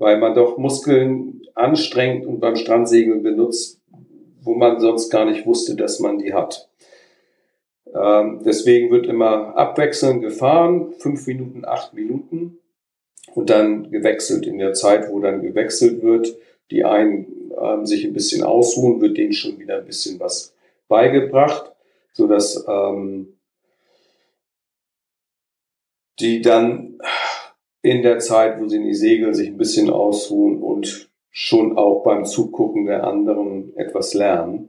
weil 0.03 0.19
man 0.19 0.35
doch 0.35 0.59
Muskeln 0.59 1.43
anstrengt 1.55 2.27
und 2.27 2.41
beim 2.41 2.57
Strandsegeln 2.57 3.23
benutzt, 3.23 3.81
wo 4.43 4.55
man 4.55 4.81
sonst 4.81 5.11
gar 5.11 5.25
nicht 5.25 5.47
wusste, 5.47 5.77
dass 5.77 6.01
man 6.01 6.19
die 6.19 6.35
hat. 6.35 6.69
Ähm, 7.95 8.41
deswegen 8.45 8.91
wird 8.91 9.07
immer 9.07 9.57
abwechselnd 9.57 10.21
gefahren, 10.21 10.93
fünf 10.99 11.27
Minuten, 11.29 11.65
acht 11.65 11.95
Minuten 11.95 12.59
und 13.35 13.49
dann 13.49 13.93
gewechselt. 13.93 14.45
In 14.45 14.59
der 14.59 14.73
Zeit, 14.73 15.09
wo 15.09 15.21
dann 15.21 15.41
gewechselt 15.41 16.03
wird, 16.03 16.37
die 16.73 16.85
einen 16.85 17.53
ähm, 17.61 17.87
sich 17.87 18.05
ein 18.05 18.13
bisschen 18.13 18.43
ausruhen, 18.43 19.01
wird 19.01 19.17
denen 19.17 19.35
schon 19.35 19.61
wieder 19.61 19.79
ein 19.79 19.87
bisschen 19.87 20.19
was 20.19 20.53
beigebracht, 20.89 21.71
so 22.13 22.27
dass 22.27 22.67
ähm, 22.67 23.35
die 26.23 26.41
dann 26.41 26.99
in 27.83 28.03
der 28.03 28.21
Zeit, 28.21 28.61
wo 28.61 28.69
sie 28.69 28.77
in 28.77 28.85
die 28.85 28.95
Segel 28.95 29.35
sich 29.35 29.49
ein 29.49 29.59
bisschen 29.59 29.91
ausruhen 29.91 30.63
und 30.63 31.11
schon 31.31 31.77
auch 31.77 32.05
beim 32.05 32.25
Zugucken 32.25 32.87
der 32.87 33.05
anderen 33.05 33.77
etwas 33.77 34.15
lernen. 34.15 34.69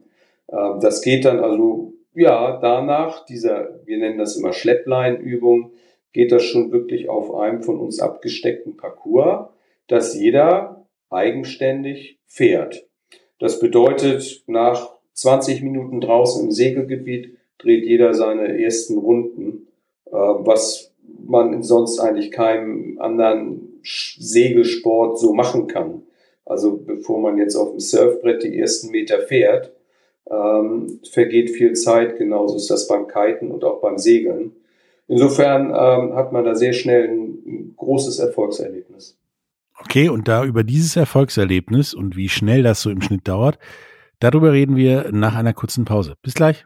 Ähm, 0.52 0.80
das 0.82 1.02
geht 1.02 1.26
dann 1.26 1.40
also, 1.40 1.94
ja, 2.16 2.58
danach, 2.60 3.26
dieser, 3.26 3.80
wir 3.86 3.98
nennen 3.98 4.18
das 4.18 4.36
immer 4.36 4.54
Schleppleinübung, 4.54 5.74
geht 6.12 6.32
das 6.32 6.44
schon 6.44 6.72
wirklich 6.72 7.10
auf 7.10 7.34
einem 7.36 7.64
von 7.64 7.80
uns 7.80 8.00
abgesteckten 8.00 8.78
Parcours, 8.78 9.50
dass 9.88 10.16
jeder 10.16 10.86
eigenständig 11.10 12.20
fährt. 12.26 12.88
Das 13.40 13.60
bedeutet, 13.60 14.44
nach 14.48 14.94
20 15.14 15.62
Minuten 15.62 16.02
draußen 16.02 16.46
im 16.46 16.52
Segelgebiet 16.52 17.38
dreht 17.58 17.86
jeder 17.86 18.14
seine 18.14 18.62
ersten 18.64 18.98
Runden, 18.98 19.68
äh, 20.06 20.12
was 20.12 20.93
man 21.26 21.64
sonst 21.64 22.00
eigentlich 22.00 22.32
keinem 22.32 23.00
anderen 23.00 23.80
Segelsport 23.84 25.20
so 25.20 25.34
machen 25.34 25.68
kann. 25.68 26.04
Also 26.46 26.78
bevor 26.78 27.20
man 27.22 27.38
jetzt 27.38 27.56
auf 27.56 27.72
dem 27.72 27.80
Surfbrett 27.80 28.44
die 28.44 28.58
ersten 28.58 28.92
Meter 28.92 29.20
fährt, 29.20 29.72
ähm, 30.30 31.00
vergeht 31.10 31.50
viel 31.50 31.74
Zeit. 31.74 32.18
Genauso 32.18 32.58
ist 32.58 32.70
das 32.70 32.88
beim 32.88 33.08
Kiten 33.08 33.52
und 33.52 33.64
auch 33.64 33.82
beim 33.82 33.98
Segeln. 33.98 34.52
Insofern 35.08 35.68
ähm, 35.68 36.16
hat 36.16 36.32
man 36.32 36.46
da 36.46 36.56
sehr 36.56 36.74
schnell 36.74 37.10
ein, 37.10 37.44
ein 37.46 37.74
großes 37.76 38.20
Erfolgserlebnis. 38.20 39.18
Okay, 39.80 40.10
und 40.10 40.28
da 40.28 40.46
über 40.46 40.64
dieses 40.64 40.96
Erfolgserlebnis 40.96 41.94
und 41.94 42.16
wie 42.16 42.30
schnell 42.30 42.64
das 42.64 42.82
so 42.82 42.90
im 42.90 43.02
Schnitt 43.02 43.28
dauert, 43.28 43.58
darüber 44.20 44.54
reden 44.54 44.76
wir 44.76 45.12
nach 45.12 45.36
einer 45.36 45.54
kurzen 45.54 45.84
Pause. 45.84 46.16
Bis 46.22 46.36
gleich. 46.36 46.66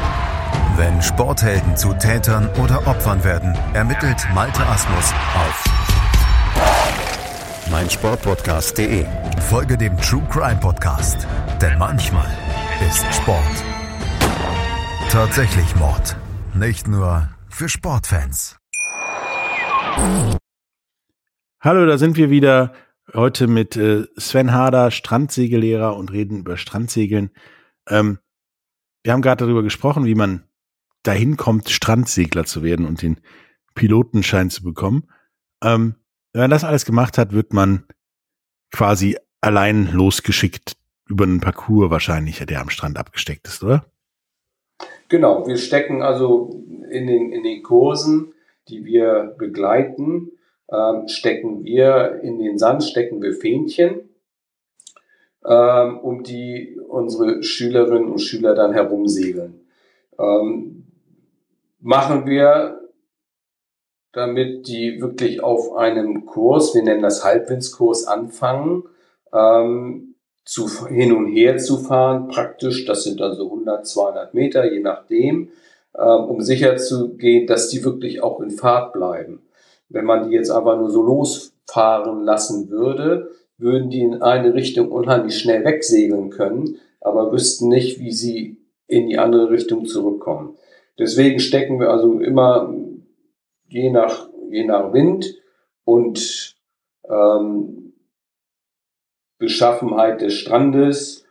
Wenn 0.77 1.01
Sporthelden 1.01 1.75
zu 1.75 1.93
Tätern 1.93 2.49
oder 2.61 2.87
Opfern 2.87 3.23
werden, 3.23 3.53
ermittelt 3.73 4.17
Malte 4.33 4.65
Asmus 4.65 5.13
auf 5.35 5.65
meinsportpodcast.de. 7.71 9.05
Folge 9.49 9.77
dem 9.77 9.97
True 9.97 10.23
Crime 10.29 10.59
Podcast, 10.59 11.27
denn 11.61 11.77
manchmal 11.77 12.27
ist 12.89 13.05
Sport 13.13 13.63
tatsächlich 15.11 15.75
Mord. 15.75 16.15
Nicht 16.55 16.87
nur 16.87 17.29
für 17.49 17.67
Sportfans. 17.67 18.57
Hallo, 21.59 21.85
da 21.85 21.97
sind 21.97 22.15
wir 22.15 22.29
wieder. 22.29 22.73
Heute 23.13 23.47
mit 23.47 23.75
äh, 23.75 24.05
Sven 24.17 24.53
Harder, 24.53 24.89
Strandsegellehrer 24.89 25.97
und 25.97 26.13
reden 26.13 26.39
über 26.39 26.55
Strandsegeln. 26.55 27.31
Ähm, 27.89 28.19
wir 29.03 29.11
haben 29.11 29.21
gerade 29.21 29.43
darüber 29.43 29.63
gesprochen, 29.63 30.05
wie 30.05 30.15
man 30.15 30.45
dahin 31.03 31.37
kommt, 31.37 31.69
Strandsegler 31.69 32.45
zu 32.45 32.63
werden 32.63 32.85
und 32.85 33.01
den 33.01 33.19
Pilotenschein 33.75 34.49
zu 34.49 34.63
bekommen. 34.63 35.07
Ähm, 35.63 35.95
wenn 36.33 36.41
man 36.41 36.51
das 36.51 36.63
alles 36.63 36.85
gemacht 36.85 37.17
hat, 37.17 37.33
wird 37.33 37.53
man 37.53 37.85
quasi 38.71 39.17
allein 39.41 39.91
losgeschickt 39.91 40.77
über 41.07 41.25
einen 41.25 41.41
Parcours 41.41 41.89
wahrscheinlich, 41.89 42.39
der 42.39 42.61
am 42.61 42.69
Strand 42.69 42.97
abgesteckt 42.97 43.47
ist, 43.47 43.63
oder? 43.63 43.85
Genau, 45.09 45.45
wir 45.45 45.57
stecken 45.57 46.01
also 46.01 46.63
in 46.89 47.07
den, 47.07 47.33
in 47.33 47.43
den 47.43 47.63
Kursen, 47.63 48.33
die 48.69 48.85
wir 48.85 49.35
begleiten, 49.37 50.31
ähm, 50.71 51.07
stecken 51.07 51.65
wir 51.65 52.21
in 52.23 52.39
den 52.39 52.57
Sand, 52.57 52.83
stecken 52.83 53.21
wir 53.21 53.33
Fähnchen, 53.33 54.09
ähm, 55.45 55.99
um 55.99 56.23
die 56.23 56.79
unsere 56.87 57.43
Schülerinnen 57.43 58.09
und 58.09 58.19
Schüler 58.19 58.55
dann 58.55 58.71
herumsegeln. 58.71 59.59
Ähm, 60.17 60.90
machen 61.81 62.25
wir, 62.25 62.79
damit 64.13 64.67
die 64.67 65.01
wirklich 65.01 65.41
auf 65.41 65.75
einem 65.75 66.25
Kurs, 66.25 66.75
wir 66.75 66.83
nennen 66.83 67.01
das 67.01 67.23
Halbwindskurs, 67.23 68.07
anfangen, 68.07 68.83
ähm, 69.33 70.15
zu, 70.43 70.87
hin 70.87 71.13
und 71.13 71.27
her 71.27 71.57
zu 71.57 71.77
fahren, 71.77 72.27
praktisch, 72.27 72.85
das 72.85 73.03
sind 73.03 73.19
dann 73.19 73.35
so 73.35 73.45
100, 73.45 73.87
200 73.87 74.33
Meter, 74.33 74.71
je 74.71 74.79
nachdem, 74.79 75.49
ähm, 75.97 76.23
um 76.25 76.41
sicher 76.41 76.77
zu 76.77 77.15
gehen, 77.15 77.47
dass 77.47 77.69
die 77.69 77.83
wirklich 77.83 78.21
auch 78.21 78.39
in 78.41 78.51
Fahrt 78.51 78.93
bleiben. 78.93 79.43
Wenn 79.89 80.05
man 80.05 80.29
die 80.29 80.35
jetzt 80.35 80.49
aber 80.49 80.77
nur 80.77 80.89
so 80.89 81.01
losfahren 81.01 82.23
lassen 82.23 82.69
würde, 82.69 83.31
würden 83.57 83.89
die 83.89 84.01
in 84.01 84.21
eine 84.21 84.53
Richtung 84.53 84.91
unheimlich 84.91 85.37
schnell 85.37 85.63
wegsegeln 85.63 86.31
können, 86.31 86.79
aber 86.99 87.31
wüssten 87.31 87.69
nicht, 87.69 87.99
wie 87.99 88.11
sie 88.11 88.57
in 88.87 89.07
die 89.07 89.17
andere 89.17 89.49
Richtung 89.49 89.85
zurückkommen. 89.85 90.57
Deswegen 90.97 91.39
stecken 91.39 91.79
wir 91.79 91.89
also 91.89 92.19
immer 92.19 92.73
je 93.67 93.89
nach, 93.89 94.29
je 94.49 94.65
nach 94.65 94.93
Wind 94.93 95.35
und 95.85 96.55
ähm, 97.09 97.93
Beschaffenheit 99.37 100.21
des 100.21 100.35
Strandes 100.35 101.25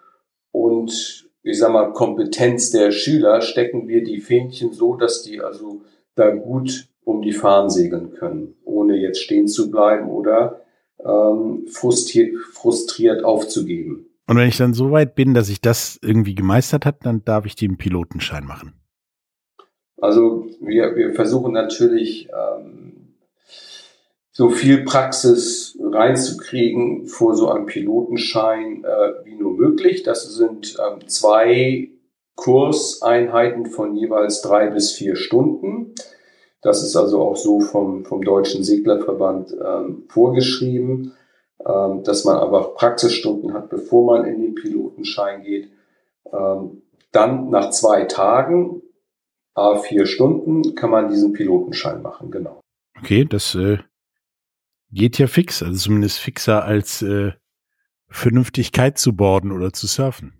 und 0.51 1.29
ich 1.42 1.59
sag 1.59 1.73
mal 1.73 1.92
Kompetenz 1.92 2.70
der 2.70 2.90
Schüler 2.90 3.40
stecken 3.40 3.88
wir 3.88 4.03
die 4.03 4.20
Fähnchen 4.20 4.73
so, 4.73 4.96
dass 4.96 5.23
die 5.23 5.40
also 5.40 5.83
da 6.16 6.31
gut 6.31 6.88
um 7.05 7.23
die 7.23 7.33
Fahnen 7.33 7.70
segeln 7.70 8.12
können, 8.12 8.57
ohne 8.64 8.96
jetzt 8.96 9.20
stehen 9.20 9.49
zu 9.49 9.70
bleiben 9.70 10.09
oder 10.09 10.61
ähm, 11.05 11.66
frustriert, 11.68 12.37
frustriert 12.53 13.25
aufzugeben. 13.25 14.07
Und 14.27 14.37
wenn 14.37 14.49
ich 14.49 14.59
dann 14.59 14.75
so 14.75 14.90
weit 14.90 15.14
bin, 15.14 15.35
dass 15.35 15.49
ich 15.49 15.61
das 15.61 15.99
irgendwie 16.03 16.35
gemeistert 16.35 16.87
habe, 16.87 16.99
dann 17.03 17.25
darf 17.25 17.46
ich 17.46 17.57
den 17.57 17.79
Pilotenschein 17.79 18.44
machen. 18.44 18.80
Also 20.01 20.47
wir, 20.61 20.97
wir 20.97 21.15
versuchen 21.15 21.53
natürlich 21.53 22.29
ähm, 22.31 23.17
so 24.33 24.49
viel 24.49 24.85
Praxis 24.85 25.79
reinzukriegen 25.81 27.07
vor 27.07 27.35
so 27.35 27.49
einem 27.49 27.67
Pilotenschein 27.67 28.85
äh, 28.85 29.25
wie 29.25 29.35
nur 29.35 29.53
möglich. 29.53 30.03
Das 30.03 30.35
sind 30.35 30.77
ähm, 30.79 31.07
zwei 31.09 31.91
Kurseinheiten 32.37 33.67
von 33.67 33.95
jeweils 33.97 34.41
drei 34.41 34.69
bis 34.71 34.93
vier 34.93 35.17
Stunden. 35.17 35.95
Das 36.63 36.83
ist 36.83 36.97
also 36.97 37.21
auch 37.21 37.37
so 37.37 37.61
vom, 37.61 38.05
vom 38.05 38.23
Deutschen 38.23 38.65
Seglerverband 38.65 39.53
ähm, 39.63 40.05
vorgeschrieben, 40.09 41.13
ähm, 41.67 42.03
dass 42.05 42.25
man 42.25 42.39
einfach 42.39 42.75
Praxisstunden 42.75 43.53
hat, 43.53 43.69
bevor 43.69 44.07
man 44.07 44.27
in 44.27 44.41
den 44.41 44.55
Pilotenschein 44.55 45.43
geht. 45.43 45.71
Ähm, 46.33 46.83
dann 47.13 47.51
nach 47.51 47.71
zwei 47.71 48.05
Tagen, 48.05 48.83
a 49.61 49.77
vier 49.77 50.07
Stunden, 50.07 50.75
kann 50.75 50.90
man 50.90 51.09
diesen 51.09 51.33
Pilotenschein 51.33 52.01
machen, 52.01 52.31
genau. 52.31 52.61
Okay, 52.99 53.25
das 53.25 53.55
äh, 53.55 53.79
geht 54.90 55.18
ja 55.18 55.27
fix, 55.27 55.62
also 55.62 55.79
zumindest 55.79 56.18
fixer 56.18 56.64
als 56.64 57.03
äh, 57.03 57.33
Vernünftigkeit 58.09 58.99
zu 58.99 59.14
borden 59.14 59.53
oder 59.53 59.73
zu 59.73 59.87
surfen. 59.87 60.33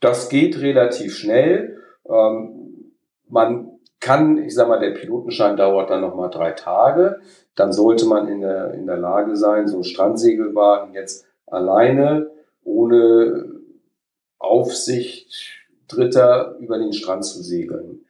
Das 0.00 0.28
geht 0.28 0.60
relativ 0.60 1.16
schnell. 1.16 1.78
Ähm, 2.08 2.94
man 3.28 3.78
kann, 4.00 4.38
ich 4.38 4.54
sag 4.54 4.68
mal, 4.68 4.80
der 4.80 4.92
Pilotenschein 4.92 5.56
dauert 5.56 5.90
dann 5.90 6.00
nochmal 6.00 6.30
drei 6.30 6.52
Tage. 6.52 7.20
Dann 7.54 7.72
sollte 7.72 8.06
man 8.06 8.28
in 8.28 8.40
der, 8.40 8.74
in 8.74 8.86
der 8.86 8.96
Lage 8.96 9.36
sein, 9.36 9.68
so 9.68 9.78
ein 9.78 9.84
Strandsegelwagen 9.84 10.94
jetzt 10.94 11.26
alleine, 11.46 12.30
ohne 12.64 13.60
Aufsicht 14.38 15.59
Dritter 15.90 16.56
über 16.60 16.78
den 16.78 16.92
Strand 16.92 17.24
zu 17.24 17.42
segeln. 17.42 18.04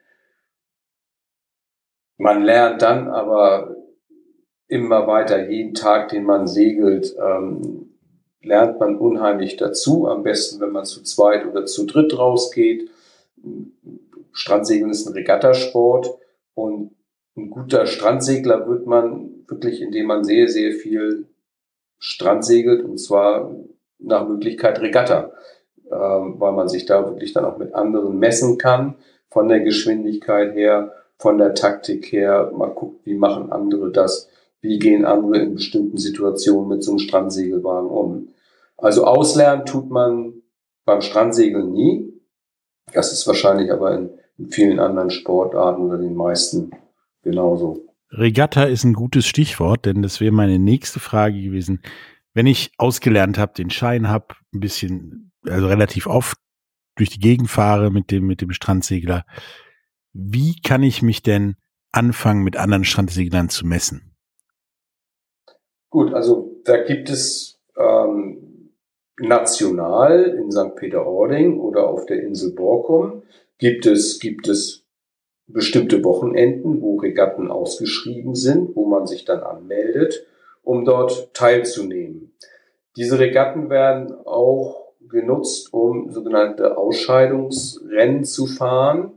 Man 2.16 2.42
lernt 2.42 2.82
dann 2.82 3.08
aber 3.08 3.76
immer 4.68 5.06
weiter, 5.06 5.48
jeden 5.48 5.74
Tag, 5.74 6.08
den 6.10 6.24
man 6.24 6.46
segelt, 6.46 7.16
ähm, 7.18 7.94
lernt 8.42 8.78
man 8.78 8.96
unheimlich 8.96 9.56
dazu. 9.56 10.06
Am 10.06 10.22
besten, 10.22 10.60
wenn 10.60 10.70
man 10.70 10.84
zu 10.84 11.02
zweit 11.02 11.46
oder 11.46 11.66
zu 11.66 11.86
dritt 11.86 12.16
rausgeht. 12.16 12.90
Strandsegeln 14.32 14.90
ist 14.90 15.06
ein 15.06 15.12
Regattasport 15.12 16.18
und 16.54 16.94
ein 17.36 17.50
guter 17.50 17.86
Strandsegler 17.86 18.68
wird 18.68 18.86
man 18.86 19.44
wirklich, 19.48 19.80
indem 19.80 20.06
man 20.06 20.24
sehr, 20.24 20.48
sehr 20.48 20.72
viel 20.72 21.26
Strand 21.98 22.44
segelt 22.44 22.84
und 22.84 22.98
zwar 22.98 23.54
nach 23.98 24.26
Möglichkeit 24.26 24.80
Regatta, 24.80 25.32
weil 25.90 26.52
man 26.52 26.68
sich 26.68 26.86
da 26.86 27.04
wirklich 27.04 27.32
dann 27.32 27.44
auch 27.44 27.58
mit 27.58 27.74
anderen 27.74 28.18
messen 28.18 28.58
kann, 28.58 28.96
von 29.30 29.48
der 29.48 29.60
Geschwindigkeit 29.60 30.54
her, 30.54 30.92
von 31.18 31.38
der 31.38 31.54
Taktik 31.54 32.12
her. 32.12 32.52
Man 32.56 32.74
guckt, 32.74 33.04
wie 33.06 33.14
machen 33.14 33.52
andere 33.52 33.90
das, 33.90 34.28
wie 34.60 34.78
gehen 34.78 35.04
andere 35.04 35.38
in 35.38 35.54
bestimmten 35.54 35.98
Situationen 35.98 36.68
mit 36.68 36.82
so 36.82 36.92
einem 36.92 36.98
Strandsegelwagen 36.98 37.90
um. 37.90 38.28
Also 38.76 39.04
auslernen 39.04 39.66
tut 39.66 39.90
man 39.90 40.42
beim 40.84 41.00
Strandsegeln 41.00 41.72
nie. 41.72 42.12
Das 42.92 43.12
ist 43.12 43.26
wahrscheinlich 43.26 43.70
aber 43.70 43.94
in 43.94 44.10
in 44.40 44.50
vielen 44.50 44.80
anderen 44.80 45.10
Sportarten 45.10 45.82
oder 45.82 45.98
den 45.98 46.14
meisten 46.14 46.70
genauso. 47.22 47.86
Regatta 48.10 48.64
ist 48.64 48.84
ein 48.84 48.94
gutes 48.94 49.26
Stichwort, 49.26 49.84
denn 49.84 50.02
das 50.02 50.20
wäre 50.20 50.32
meine 50.32 50.58
nächste 50.58 50.98
Frage 50.98 51.40
gewesen. 51.40 51.82
Wenn 52.32 52.46
ich 52.46 52.72
ausgelernt 52.78 53.38
habe, 53.38 53.52
den 53.52 53.70
Schein 53.70 54.08
habe, 54.08 54.34
ein 54.54 54.60
bisschen, 54.60 55.29
also 55.46 55.66
relativ 55.66 56.06
oft 56.06 56.38
durch 56.96 57.10
die 57.10 57.20
Gegend 57.20 57.48
fahre 57.50 57.90
mit 57.90 58.10
dem, 58.10 58.26
mit 58.26 58.40
dem 58.40 58.52
Strandsegler, 58.52 59.24
wie 60.12 60.60
kann 60.60 60.82
ich 60.82 61.02
mich 61.02 61.22
denn 61.22 61.56
anfangen, 61.92 62.42
mit 62.42 62.56
anderen 62.56 62.84
Strandseglern 62.84 63.48
zu 63.48 63.66
messen? 63.66 64.14
Gut, 65.88 66.12
also 66.12 66.60
da 66.64 66.82
gibt 66.82 67.10
es 67.10 67.60
ähm, 67.76 68.74
national 69.18 70.36
in 70.38 70.50
St. 70.50 70.76
Peter-Ording 70.76 71.58
oder 71.58 71.88
auf 71.88 72.06
der 72.06 72.22
Insel 72.22 72.52
Borkum 72.52 73.22
gibt 73.58 73.86
es, 73.86 74.18
gibt 74.18 74.48
es 74.48 74.86
bestimmte 75.46 76.02
Wochenenden, 76.04 76.80
wo 76.80 76.96
Regatten 76.96 77.50
ausgeschrieben 77.50 78.34
sind, 78.34 78.74
wo 78.76 78.86
man 78.86 79.06
sich 79.06 79.24
dann 79.24 79.40
anmeldet, 79.40 80.26
um 80.62 80.84
dort 80.84 81.34
teilzunehmen. 81.34 82.32
Diese 82.96 83.18
Regatten 83.18 83.68
werden 83.70 84.12
auch 84.24 84.79
genutzt, 85.10 85.72
um 85.72 86.10
sogenannte 86.10 86.76
Ausscheidungsrennen 86.76 88.24
zu 88.24 88.46
fahren. 88.46 89.12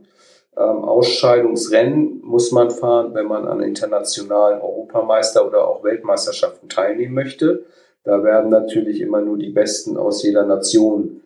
Ähm, 0.56 0.84
Ausscheidungsrennen 0.84 2.20
muss 2.22 2.52
man 2.52 2.70
fahren, 2.70 3.14
wenn 3.14 3.26
man 3.26 3.46
an 3.46 3.60
internationalen 3.60 4.60
Europameister 4.60 5.46
oder 5.46 5.66
auch 5.66 5.82
Weltmeisterschaften 5.84 6.68
teilnehmen 6.68 7.14
möchte. 7.14 7.64
Da 8.04 8.22
werden 8.22 8.50
natürlich 8.50 9.00
immer 9.00 9.20
nur 9.20 9.38
die 9.38 9.50
Besten 9.50 9.96
aus 9.96 10.22
jeder 10.22 10.44
Nation 10.44 11.22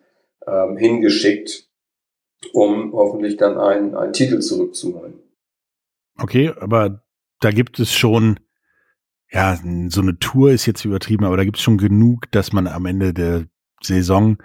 ähm, 0.47 0.77
hingeschickt 0.77 1.69
um 2.53 2.93
hoffentlich 2.93 3.37
dann 3.37 3.57
einen, 3.57 3.95
einen 3.95 4.13
Titel 4.13 4.39
zurückzuholen. 4.39 5.13
Okay, 6.17 6.51
aber 6.59 7.03
da 7.39 7.51
gibt 7.51 7.79
es 7.79 7.93
schon, 7.93 8.39
ja, 9.31 9.57
so 9.89 10.01
eine 10.01 10.17
Tour 10.19 10.51
ist 10.51 10.65
jetzt 10.65 10.85
übertrieben, 10.85 11.25
aber 11.25 11.37
da 11.37 11.43
gibt 11.43 11.57
es 11.57 11.63
schon 11.63 11.77
genug, 11.77 12.31
dass 12.31 12.51
man 12.51 12.67
am 12.67 12.85
Ende 12.85 13.13
der 13.13 13.45
Saison 13.83 14.37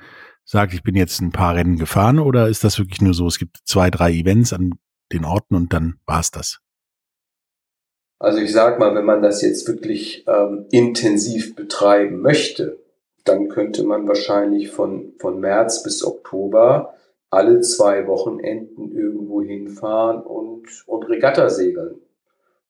sagt, 0.44 0.74
ich 0.74 0.82
bin 0.82 0.94
jetzt 0.94 1.20
ein 1.20 1.32
paar 1.32 1.54
Rennen 1.54 1.78
gefahren 1.78 2.18
oder 2.18 2.48
ist 2.48 2.64
das 2.64 2.78
wirklich 2.78 3.00
nur 3.00 3.14
so, 3.14 3.26
es 3.26 3.38
gibt 3.38 3.58
zwei, 3.64 3.90
drei 3.90 4.12
Events 4.12 4.52
an 4.52 4.72
den 5.12 5.24
Orten 5.24 5.54
und 5.54 5.72
dann 5.72 5.96
war's 6.06 6.30
das? 6.30 6.58
Also 8.18 8.38
ich 8.38 8.52
sag 8.52 8.78
mal, 8.78 8.94
wenn 8.94 9.04
man 9.04 9.22
das 9.22 9.42
jetzt 9.42 9.66
wirklich 9.68 10.24
ähm, 10.26 10.66
intensiv 10.70 11.56
betreiben 11.56 12.20
möchte, 12.20 12.78
dann 13.24 13.48
könnte 13.48 13.84
man 13.84 14.06
wahrscheinlich 14.06 14.70
von, 14.70 15.14
von 15.18 15.40
März 15.40 15.82
bis 15.82 16.04
Oktober 16.04 16.94
alle 17.30 17.60
zwei 17.60 18.06
Wochenenden 18.06 18.92
irgendwo 18.92 19.42
hinfahren 19.42 20.22
und, 20.22 20.66
und 20.86 21.08
Regatta 21.08 21.48
segeln. 21.48 21.96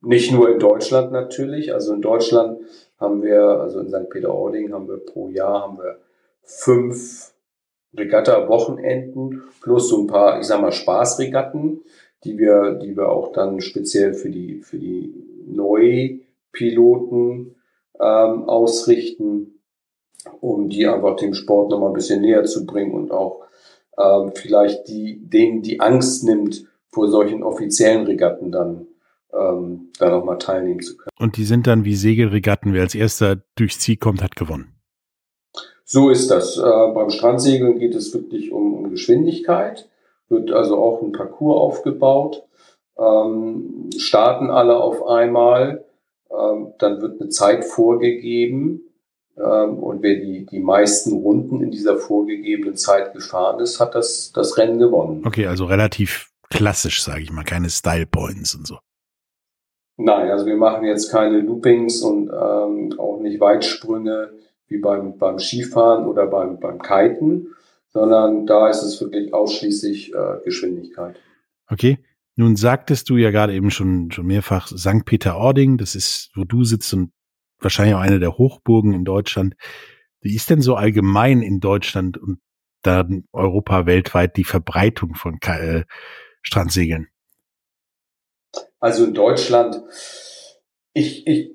Nicht 0.01 0.33
nur 0.33 0.51
in 0.51 0.59
Deutschland 0.59 1.13
natürlich. 1.13 1.73
Also 1.73 1.93
in 1.93 2.03
Deutschland 2.03 2.61
haben 2.99 3.23
wir, 3.23 3.43
also 3.43 3.81
in 3.81 3.89
St. 3.89 4.09
Peter-Ording 4.11 4.73
haben 4.73 4.89
wir 4.89 4.99
pro 4.99 5.29
Jahr 5.29 5.63
haben 5.63 5.79
wir 5.79 5.99
fünf 6.45 7.35
Regatta-Wochenenden 7.97 9.43
plus 9.61 9.89
so 9.89 10.03
ein 10.03 10.07
paar, 10.07 10.41
ich 10.41 10.47
sag 10.47 10.61
mal, 10.61 10.73
Spaßregatten, 10.73 11.83
die 12.25 12.39
wir, 12.39 12.75
die 12.75 12.97
wir 12.97 13.09
auch 13.09 13.33
dann 13.33 13.61
speziell 13.61 14.15
für 14.15 14.31
die, 14.31 14.61
für 14.63 14.79
die 14.79 15.15
Neupiloten 15.47 17.57
ähm, 18.01 18.49
ausrichten, 18.49 19.61
um 20.41 20.69
die 20.69 20.87
einfach 20.87 21.17
dem 21.17 21.35
Sport 21.35 21.71
nochmal 21.71 21.91
ein 21.91 21.95
bisschen 21.95 22.23
näher 22.23 22.45
zu 22.45 22.67
bringen 22.67 22.95
und 22.95 23.11
auch 23.11 23.45
ähm, 23.99 24.33
vielleicht 24.35 24.89
die, 24.89 25.29
denen 25.29 25.63
die 25.63 25.81
Angst 25.81 26.25
nimmt, 26.25 26.67
vor 26.91 27.09
solchen 27.09 27.43
offiziellen 27.43 28.07
Regatten 28.07 28.53
dann 28.53 28.87
ähm, 29.33 29.91
da 29.99 30.11
nochmal 30.11 30.39
teilnehmen 30.39 30.81
zu 30.81 30.97
können. 30.97 31.11
Und 31.19 31.37
die 31.37 31.45
sind 31.45 31.67
dann 31.67 31.85
wie 31.85 31.97
Segelregatten, 31.97 32.73
wer 32.73 32.83
als 32.83 32.95
erster 32.95 33.43
durchs 33.57 33.81
Ziel 33.81 33.97
kommt, 33.97 34.23
hat 34.23 34.37
gewonnen. 34.37 34.74
So 35.85 36.11
ist 36.11 36.31
das. 36.31 36.57
Äh, 36.57 36.63
beim 36.95 37.11
Strandsegeln 37.11 37.79
geht 37.79 37.95
es 37.95 38.13
wirklich 38.15 38.53
um, 38.53 38.75
um 38.75 38.91
Geschwindigkeit, 38.91 39.89
wird 40.29 40.51
also 40.51 40.79
auch 40.79 41.03
ein 41.03 41.13
Parcours 41.13 41.61
aufgebaut, 41.61 42.43
ähm, 42.99 43.91
starten 43.97 44.51
alle 44.51 44.77
auf 44.77 45.07
einmal, 45.07 45.85
ähm, 46.31 46.73
dann 46.79 47.03
wird 47.03 47.21
eine 47.21 47.29
Zeit 47.29 47.65
vorgegeben 47.65 48.81
ähm, 49.37 49.79
und 49.79 50.03
wer 50.03 50.15
die, 50.17 50.47
die 50.47 50.61
meisten 50.61 51.13
Runden 51.13 51.63
in 51.63 51.71
dieser 51.71 51.97
vorgegebenen 51.97 52.77
Zeit 52.77 53.13
gefahren 53.13 53.61
ist, 53.61 53.81
hat 53.81 53.95
das, 53.95 54.33
das 54.33 54.57
Rennen 54.57 54.79
gewonnen. 54.79 55.23
Okay, 55.27 55.47
also 55.47 55.65
relativ 55.65 56.31
klassisch, 56.51 57.03
sage 57.03 57.23
ich 57.23 57.33
mal, 57.33 57.45
keine 57.45 57.69
Style 57.69 58.07
Points 58.07 58.55
und 58.55 58.67
so. 58.67 58.79
Nein, 59.97 60.31
also 60.31 60.47
wir 60.47 60.57
machen 60.57 60.85
jetzt 60.85 61.11
keine 61.11 61.41
Loopings 61.41 62.03
und 62.03 62.29
ähm, 62.29 62.95
auch 62.99 63.21
nicht 63.21 63.41
Weitsprünge 63.41 64.31
wie 64.75 64.81
beim, 64.81 65.17
beim 65.19 65.39
Skifahren 65.39 66.07
oder 66.07 66.27
beim, 66.27 66.59
beim 66.59 66.81
Kiten, 66.83 67.55
sondern 67.89 68.47
da 68.47 68.69
ist 68.69 68.83
es 68.83 69.01
wirklich 69.01 69.33
ausschließlich 69.33 70.13
äh, 70.13 70.45
Geschwindigkeit. 70.45 71.17
Okay. 71.69 71.99
Nun 72.37 72.57
sagtest 72.57 73.09
du 73.09 73.17
ja 73.17 73.31
gerade 73.31 73.55
eben 73.55 73.71
schon, 73.71 74.11
schon 74.11 74.27
mehrfach 74.27 74.67
St. 74.67 75.05
Peter-Ording, 75.05 75.79
das 75.79 75.95
ist, 75.95 76.31
wo 76.35 76.43
du 76.43 76.65
sitzt 76.65 76.93
und 76.93 77.13
wahrscheinlich 77.61 77.95
auch 77.95 78.01
eine 78.01 78.19
der 78.19 78.37
Hochburgen 78.37 78.93
in 78.93 79.05
Deutschland. 79.05 79.55
Wie 80.21 80.35
ist 80.35 80.51
denn 80.51 80.61
so 80.61 80.75
allgemein 80.75 81.43
in 81.43 81.61
Deutschland 81.61 82.19
und 82.19 82.41
dann 82.83 83.25
Europa 83.33 83.87
weltweit 83.87 84.37
die 84.37 84.45
Verbreitung 84.45 85.15
von 85.15 85.39
äh, 85.43 85.85
Strandsegeln? 86.43 87.07
Also 88.81 89.05
in 89.05 89.15
Deutschland, 89.15 89.81
ich, 90.93 91.27
ich 91.29 91.55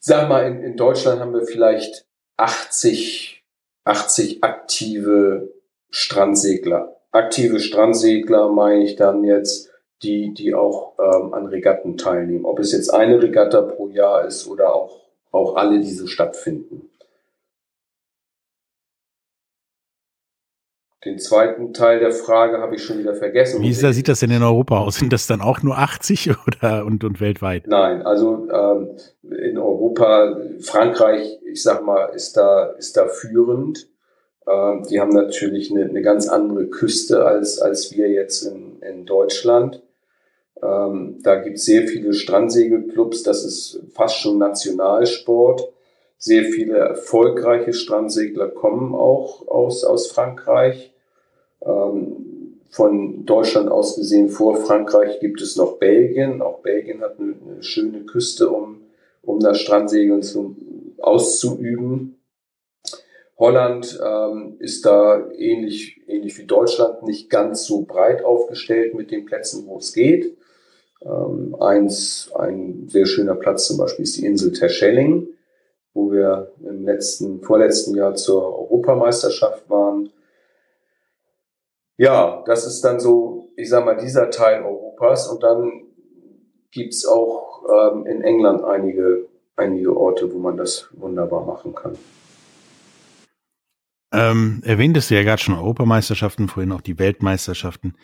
sag 0.00 0.28
mal, 0.28 0.46
in, 0.46 0.62
in 0.62 0.76
Deutschland 0.76 1.20
haben 1.20 1.32
wir 1.32 1.46
vielleicht 1.46 2.07
80, 2.38 3.44
80 3.84 4.44
aktive 4.44 5.52
Strandsegler. 5.90 6.96
Aktive 7.10 7.58
Strandsegler 7.58 8.48
meine 8.48 8.84
ich 8.84 8.96
dann 8.96 9.24
jetzt, 9.24 9.70
die, 10.02 10.32
die 10.32 10.54
auch 10.54 10.92
ähm, 11.00 11.34
an 11.34 11.46
Regatten 11.46 11.96
teilnehmen. 11.96 12.44
Ob 12.44 12.60
es 12.60 12.72
jetzt 12.72 12.90
eine 12.90 13.20
Regatta 13.20 13.62
pro 13.62 13.88
Jahr 13.88 14.24
ist 14.24 14.46
oder 14.46 14.72
auch, 14.72 15.00
auch 15.32 15.56
alle, 15.56 15.80
die 15.80 15.90
so 15.90 16.06
stattfinden. 16.06 16.87
Den 21.04 21.20
zweiten 21.20 21.72
Teil 21.72 22.00
der 22.00 22.10
Frage 22.10 22.58
habe 22.58 22.74
ich 22.74 22.82
schon 22.82 22.98
wieder 22.98 23.14
vergessen. 23.14 23.62
Wie 23.62 23.72
da 23.72 23.92
sieht 23.92 24.08
das 24.08 24.18
denn 24.18 24.32
in 24.32 24.42
Europa 24.42 24.80
aus? 24.80 24.96
Sind 24.96 25.12
das 25.12 25.28
dann 25.28 25.40
auch 25.40 25.62
nur 25.62 25.78
80 25.78 26.30
oder 26.46 26.84
und, 26.84 27.04
und 27.04 27.20
weltweit? 27.20 27.66
Nein, 27.68 28.02
also 28.02 28.48
ähm, 28.50 28.96
in 29.22 29.58
Europa, 29.58 30.36
Frankreich, 30.60 31.38
ich 31.44 31.62
sag 31.62 31.84
mal, 31.84 32.06
ist 32.06 32.36
da, 32.36 32.70
ist 32.72 32.96
da 32.96 33.06
führend. 33.06 33.88
Ähm, 34.48 34.82
die 34.90 35.00
haben 35.00 35.12
natürlich 35.12 35.70
eine, 35.70 35.84
eine 35.84 36.02
ganz 36.02 36.28
andere 36.28 36.66
Küste 36.66 37.24
als, 37.24 37.60
als 37.60 37.92
wir 37.92 38.08
jetzt 38.08 38.42
in, 38.42 38.80
in 38.80 39.06
Deutschland. 39.06 39.82
Ähm, 40.60 41.18
da 41.22 41.36
gibt 41.36 41.58
es 41.58 41.64
sehr 41.64 41.86
viele 41.86 42.12
Strandsegelclubs, 42.12 43.22
das 43.22 43.44
ist 43.44 43.80
fast 43.94 44.18
schon 44.18 44.38
Nationalsport. 44.38 45.72
Sehr 46.20 46.44
viele 46.46 46.78
erfolgreiche 46.78 47.72
Strandsegler 47.72 48.48
kommen 48.48 48.92
auch 48.92 49.46
aus, 49.46 49.84
aus 49.84 50.10
Frankreich. 50.10 50.92
Ähm, 51.62 52.58
von 52.70 53.24
Deutschland 53.24 53.70
aus 53.70 53.96
gesehen 53.96 54.28
vor 54.28 54.56
Frankreich 54.56 55.20
gibt 55.20 55.40
es 55.40 55.56
noch 55.56 55.78
Belgien. 55.78 56.42
Auch 56.42 56.58
Belgien 56.58 57.02
hat 57.02 57.20
eine, 57.20 57.34
eine 57.40 57.62
schöne 57.62 58.00
Küste, 58.00 58.50
um, 58.50 58.80
um 59.22 59.38
das 59.38 59.60
Strandsegeln 59.60 60.22
zu, 60.22 60.56
auszuüben. 60.98 62.16
Holland 63.38 64.00
ähm, 64.04 64.56
ist 64.58 64.84
da 64.84 65.30
ähnlich, 65.30 66.00
ähnlich 66.08 66.36
wie 66.36 66.46
Deutschland 66.46 67.04
nicht 67.04 67.30
ganz 67.30 67.64
so 67.64 67.82
breit 67.82 68.24
aufgestellt 68.24 68.94
mit 68.94 69.12
den 69.12 69.24
Plätzen, 69.24 69.68
wo 69.68 69.78
es 69.78 69.92
geht. 69.92 70.36
Ähm, 71.00 71.54
eins, 71.60 72.32
ein 72.34 72.88
sehr 72.88 73.06
schöner 73.06 73.36
Platz 73.36 73.68
zum 73.68 73.78
Beispiel 73.78 74.02
ist 74.02 74.16
die 74.16 74.26
Insel 74.26 74.52
Terschelling 74.52 75.28
wo 75.94 76.12
wir 76.12 76.52
im 76.60 76.84
letzten, 76.84 77.42
vorletzten 77.42 77.96
Jahr 77.96 78.14
zur 78.14 78.42
Europameisterschaft 78.58 79.68
waren. 79.68 80.10
Ja, 81.96 82.42
das 82.46 82.66
ist 82.66 82.82
dann 82.82 83.00
so, 83.00 83.50
ich 83.56 83.68
sag 83.68 83.84
mal, 83.84 83.96
dieser 83.96 84.30
Teil 84.30 84.62
Europas 84.62 85.26
und 85.28 85.42
dann 85.42 85.82
gibt's 86.70 87.06
auch 87.06 87.64
ähm, 87.68 88.06
in 88.06 88.22
England 88.22 88.62
einige, 88.64 89.26
einige 89.56 89.96
Orte, 89.96 90.32
wo 90.32 90.38
man 90.38 90.56
das 90.56 90.88
wunderbar 90.92 91.44
machen 91.44 91.74
kann. 91.74 91.98
Ähm, 94.12 94.62
erwähntest 94.64 95.10
du 95.10 95.16
ja 95.16 95.22
gerade 95.22 95.42
schon 95.42 95.54
Europameisterschaften, 95.54 96.48
vorhin 96.48 96.72
auch 96.72 96.80
die 96.80 96.98
Weltmeisterschaften. 96.98 97.94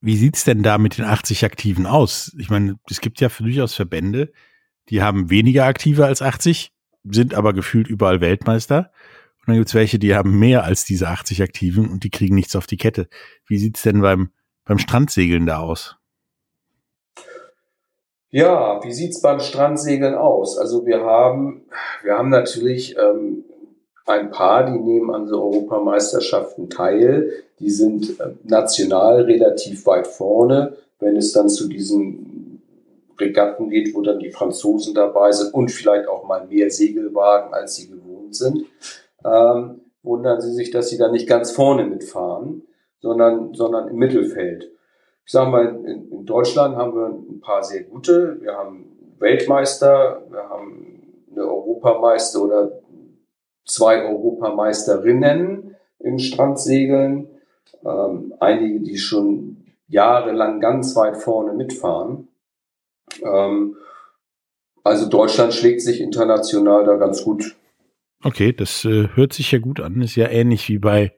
Wie 0.00 0.16
sieht's 0.16 0.44
denn 0.44 0.62
da 0.62 0.78
mit 0.78 0.98
den 0.98 1.04
80 1.04 1.44
Aktiven 1.44 1.86
aus? 1.86 2.34
Ich 2.38 2.50
meine, 2.50 2.76
es 2.90 3.00
gibt 3.00 3.20
ja 3.20 3.28
durchaus 3.28 3.74
Verbände, 3.74 4.32
die 4.88 5.02
haben 5.02 5.30
weniger 5.30 5.66
Aktive 5.66 6.06
als 6.06 6.20
80 6.20 6.73
sind 7.04 7.34
aber 7.34 7.52
gefühlt 7.52 7.88
überall 7.88 8.20
Weltmeister. 8.20 8.90
Und 9.40 9.48
dann 9.48 9.56
gibt's 9.56 9.74
welche, 9.74 9.98
die 9.98 10.14
haben 10.14 10.38
mehr 10.38 10.64
als 10.64 10.84
diese 10.84 11.08
80 11.08 11.42
Aktiven 11.42 11.90
und 11.90 12.04
die 12.04 12.10
kriegen 12.10 12.34
nichts 12.34 12.56
auf 12.56 12.66
die 12.66 12.78
Kette. 12.78 13.08
Wie 13.46 13.58
sieht's 13.58 13.82
denn 13.82 14.00
beim, 14.00 14.30
beim 14.64 14.78
Strandsegeln 14.78 15.44
da 15.44 15.58
aus? 15.58 15.96
Ja, 18.30 18.82
wie 18.82 18.92
sieht's 18.92 19.20
beim 19.20 19.38
Strandsegeln 19.38 20.14
aus? 20.14 20.58
Also 20.58 20.86
wir 20.86 21.02
haben, 21.02 21.66
wir 22.02 22.14
haben 22.14 22.30
natürlich 22.30 22.96
ähm, 22.96 23.44
ein 24.06 24.30
paar, 24.30 24.64
die 24.64 24.78
nehmen 24.78 25.14
an 25.14 25.28
so 25.28 25.42
Europameisterschaften 25.42 26.68
teil. 26.68 27.30
Die 27.60 27.70
sind 27.70 28.18
äh, 28.20 28.30
national 28.42 29.22
relativ 29.22 29.86
weit 29.86 30.06
vorne. 30.06 30.76
Wenn 30.98 31.16
es 31.16 31.32
dann 31.32 31.48
zu 31.48 31.68
diesen 31.68 32.23
Regatten 33.18 33.70
geht, 33.70 33.94
wo 33.94 34.02
dann 34.02 34.18
die 34.18 34.30
Franzosen 34.30 34.94
dabei 34.94 35.32
sind 35.32 35.54
und 35.54 35.70
vielleicht 35.70 36.08
auch 36.08 36.26
mal 36.26 36.46
mehr 36.46 36.70
Segelwagen, 36.70 37.54
als 37.54 37.76
sie 37.76 37.88
gewohnt 37.88 38.34
sind, 38.34 38.66
ähm, 39.24 39.80
wundern 40.02 40.40
sie 40.40 40.52
sich, 40.52 40.70
dass 40.70 40.88
sie 40.88 40.98
dann 40.98 41.12
nicht 41.12 41.28
ganz 41.28 41.52
vorne 41.52 41.84
mitfahren, 41.84 42.62
sondern, 43.00 43.54
sondern 43.54 43.88
im 43.88 43.96
Mittelfeld. 43.96 44.70
Ich 45.24 45.32
sage 45.32 45.50
mal, 45.50 45.80
in, 45.84 46.10
in 46.10 46.26
Deutschland 46.26 46.76
haben 46.76 46.94
wir 46.94 47.06
ein 47.06 47.40
paar 47.40 47.62
sehr 47.62 47.84
gute. 47.84 48.40
Wir 48.40 48.54
haben 48.54 49.14
Weltmeister, 49.18 50.22
wir 50.30 50.48
haben 50.48 51.26
eine 51.30 51.46
Europameister 51.46 52.42
oder 52.42 52.72
zwei 53.66 54.04
Europameisterinnen 54.04 55.76
im 56.00 56.18
Strandsegeln, 56.18 57.28
ähm, 57.84 58.34
einige, 58.40 58.80
die 58.80 58.98
schon 58.98 59.64
jahrelang 59.88 60.60
ganz 60.60 60.94
weit 60.96 61.16
vorne 61.16 61.52
mitfahren. 61.54 62.28
Ähm, 63.22 63.76
also 64.82 65.08
Deutschland 65.08 65.54
schlägt 65.54 65.80
sich 65.80 66.00
international 66.00 66.84
da 66.84 66.96
ganz 66.96 67.24
gut. 67.24 67.56
Okay, 68.22 68.52
das 68.52 68.84
äh, 68.84 69.08
hört 69.14 69.32
sich 69.32 69.52
ja 69.52 69.58
gut 69.58 69.80
an. 69.80 70.00
Ist 70.00 70.16
ja 70.16 70.28
ähnlich 70.28 70.68
wie 70.68 70.78
bei 70.78 71.14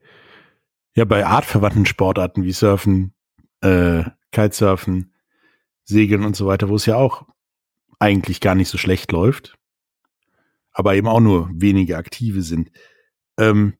ja 0.95 1.05
bei 1.05 1.27
artverwandten 1.27 1.87
Sportarten 1.87 2.43
wie 2.43 2.53
Surfen, 2.53 3.13
äh, 3.61 4.05
Kitesurfen, 4.33 5.13
Segeln 5.85 6.25
und 6.25 6.35
so 6.35 6.47
weiter, 6.47 6.69
wo 6.69 6.75
es 6.75 6.87
ja 6.87 6.97
auch 6.97 7.27
eigentlich 7.99 8.41
gar 8.41 8.55
nicht 8.55 8.69
so 8.69 8.79
schlecht 8.79 9.13
läuft, 9.13 9.57
aber 10.73 10.95
eben 10.95 11.07
auch 11.07 11.21
nur 11.21 11.49
wenige 11.53 11.97
Aktive 11.97 12.43
sind. 12.43 12.71
Ähm, 13.39 13.75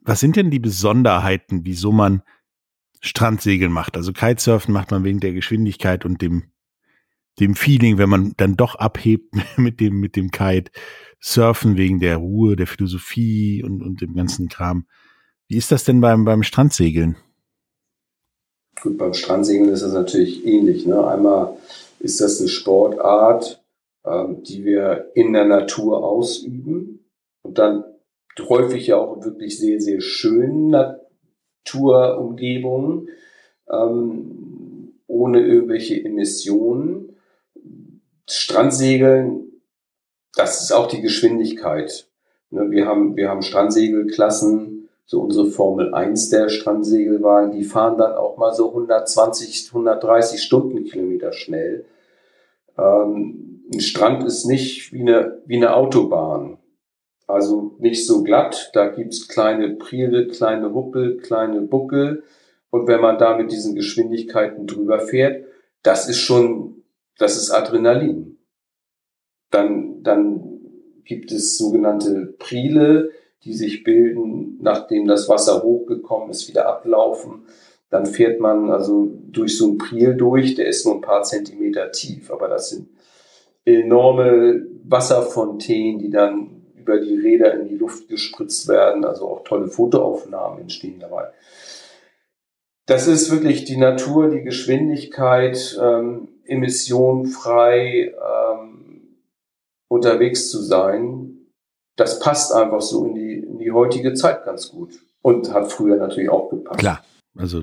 was 0.00 0.20
sind 0.20 0.36
denn 0.36 0.50
die 0.50 0.58
Besonderheiten, 0.58 1.64
wieso 1.64 1.92
man 1.92 2.22
Strandsegeln 3.00 3.72
macht? 3.72 3.96
Also 3.96 4.12
Kitesurfen 4.12 4.74
macht 4.74 4.90
man 4.90 5.04
wegen 5.04 5.20
der 5.20 5.32
Geschwindigkeit 5.32 6.04
und 6.04 6.20
dem 6.22 6.51
dem 7.40 7.54
Feeling, 7.54 7.98
wenn 7.98 8.08
man 8.08 8.34
dann 8.36 8.56
doch 8.56 8.74
abhebt 8.74 9.34
mit 9.56 9.80
dem, 9.80 10.00
mit 10.00 10.16
dem 10.16 10.30
Kite, 10.30 10.70
surfen 11.20 11.76
wegen 11.76 12.00
der 12.00 12.16
Ruhe, 12.16 12.56
der 12.56 12.66
Philosophie 12.66 13.62
und, 13.62 13.82
und 13.82 14.00
dem 14.00 14.14
ganzen 14.14 14.48
Kram. 14.48 14.86
Wie 15.48 15.56
ist 15.56 15.70
das 15.70 15.84
denn 15.84 16.00
beim, 16.00 16.24
beim 16.24 16.42
Strandsegeln? 16.42 17.16
Gut, 18.80 18.98
beim 18.98 19.14
Strandsegeln 19.14 19.68
ist 19.68 19.82
das 19.82 19.92
natürlich 19.92 20.44
ähnlich. 20.46 20.86
Ne? 20.86 21.06
Einmal 21.06 21.56
ist 22.00 22.20
das 22.20 22.40
eine 22.40 22.48
Sportart, 22.48 23.62
ähm, 24.04 24.42
die 24.42 24.64
wir 24.64 25.12
in 25.14 25.32
der 25.32 25.44
Natur 25.44 26.04
ausüben 26.04 27.04
und 27.42 27.58
dann 27.58 27.84
häufig 28.40 28.88
ja 28.88 28.96
auch 28.96 29.24
wirklich 29.24 29.56
sehr, 29.58 29.80
sehr 29.80 30.00
schönen 30.00 30.70
Naturumgebungen, 30.70 33.08
ähm, 33.70 34.94
ohne 35.06 35.40
irgendwelche 35.40 36.04
Emissionen. 36.04 37.11
Strandsegeln, 38.36 39.52
das 40.34 40.62
ist 40.62 40.72
auch 40.72 40.86
die 40.86 41.00
Geschwindigkeit. 41.00 42.08
Ne, 42.50 42.70
wir 42.70 42.86
haben, 42.86 43.16
wir 43.16 43.28
haben 43.28 43.42
Strandsegelklassen, 43.42 44.88
so 45.04 45.20
unsere 45.20 45.46
Formel 45.46 45.94
1 45.94 46.30
der 46.30 46.48
Strandsegelwagen, 46.48 47.52
die 47.52 47.64
fahren 47.64 47.98
dann 47.98 48.12
auch 48.12 48.36
mal 48.36 48.54
so 48.54 48.68
120, 48.68 49.68
130 49.68 50.42
Stundenkilometer 50.42 51.32
schnell. 51.32 51.84
Ähm, 52.78 53.64
ein 53.72 53.80
Strand 53.80 54.24
ist 54.24 54.46
nicht 54.46 54.92
wie 54.92 55.00
eine, 55.00 55.42
wie 55.46 55.56
eine 55.56 55.74
Autobahn. 55.74 56.58
Also 57.26 57.74
nicht 57.78 58.06
so 58.06 58.22
glatt, 58.22 58.70
da 58.74 58.88
gibt's 58.88 59.28
kleine 59.28 59.70
Priele, 59.76 60.28
kleine 60.28 60.74
Huppel, 60.74 61.18
kleine 61.18 61.62
Buckel. 61.62 62.24
Und 62.70 62.86
wenn 62.86 63.00
man 63.00 63.18
da 63.18 63.36
mit 63.36 63.52
diesen 63.52 63.74
Geschwindigkeiten 63.74 64.66
drüber 64.66 65.00
fährt, 65.00 65.44
das 65.82 66.08
ist 66.08 66.18
schon 66.18 66.81
das 67.18 67.36
ist 67.36 67.50
Adrenalin. 67.50 68.38
Dann, 69.50 70.02
dann 70.02 70.60
gibt 71.04 71.32
es 71.32 71.58
sogenannte 71.58 72.34
Prile, 72.38 73.10
die 73.44 73.54
sich 73.54 73.84
bilden, 73.84 74.58
nachdem 74.60 75.06
das 75.06 75.28
Wasser 75.28 75.62
hochgekommen 75.62 76.30
ist, 76.30 76.48
wieder 76.48 76.68
ablaufen. 76.68 77.46
Dann 77.90 78.06
fährt 78.06 78.40
man 78.40 78.70
also 78.70 79.12
durch 79.26 79.58
so 79.58 79.68
ein 79.68 79.78
Priel 79.78 80.14
durch, 80.14 80.54
der 80.54 80.66
ist 80.66 80.86
nur 80.86 80.94
ein 80.94 81.00
paar 81.00 81.22
Zentimeter 81.24 81.90
tief, 81.90 82.30
aber 82.30 82.48
das 82.48 82.70
sind 82.70 82.88
enorme 83.64 84.66
Wasserfontänen, 84.84 85.98
die 85.98 86.10
dann 86.10 86.62
über 86.76 86.98
die 86.98 87.16
Räder 87.16 87.54
in 87.54 87.68
die 87.68 87.76
Luft 87.76 88.08
gespritzt 88.08 88.66
werden, 88.68 89.04
also 89.04 89.28
auch 89.28 89.44
tolle 89.44 89.68
Fotoaufnahmen 89.68 90.62
entstehen 90.62 90.98
dabei. 91.00 91.28
Das 92.86 93.06
ist 93.06 93.30
wirklich 93.30 93.64
die 93.64 93.76
Natur, 93.76 94.30
die 94.30 94.42
Geschwindigkeit, 94.42 95.78
ähm, 95.80 96.28
emissionfrei 96.44 98.12
ähm, 98.12 99.18
unterwegs 99.88 100.50
zu 100.50 100.60
sein. 100.60 101.36
Das 101.96 102.18
passt 102.18 102.52
einfach 102.52 102.80
so 102.80 103.06
in 103.06 103.14
die, 103.14 103.34
in 103.38 103.58
die 103.58 103.70
heutige 103.70 104.14
Zeit 104.14 104.44
ganz 104.44 104.70
gut. 104.70 104.94
Und 105.20 105.52
hat 105.52 105.70
früher 105.70 105.96
natürlich 105.96 106.30
auch 106.30 106.50
gepasst. 106.50 106.80
Klar, 106.80 107.04
also 107.36 107.62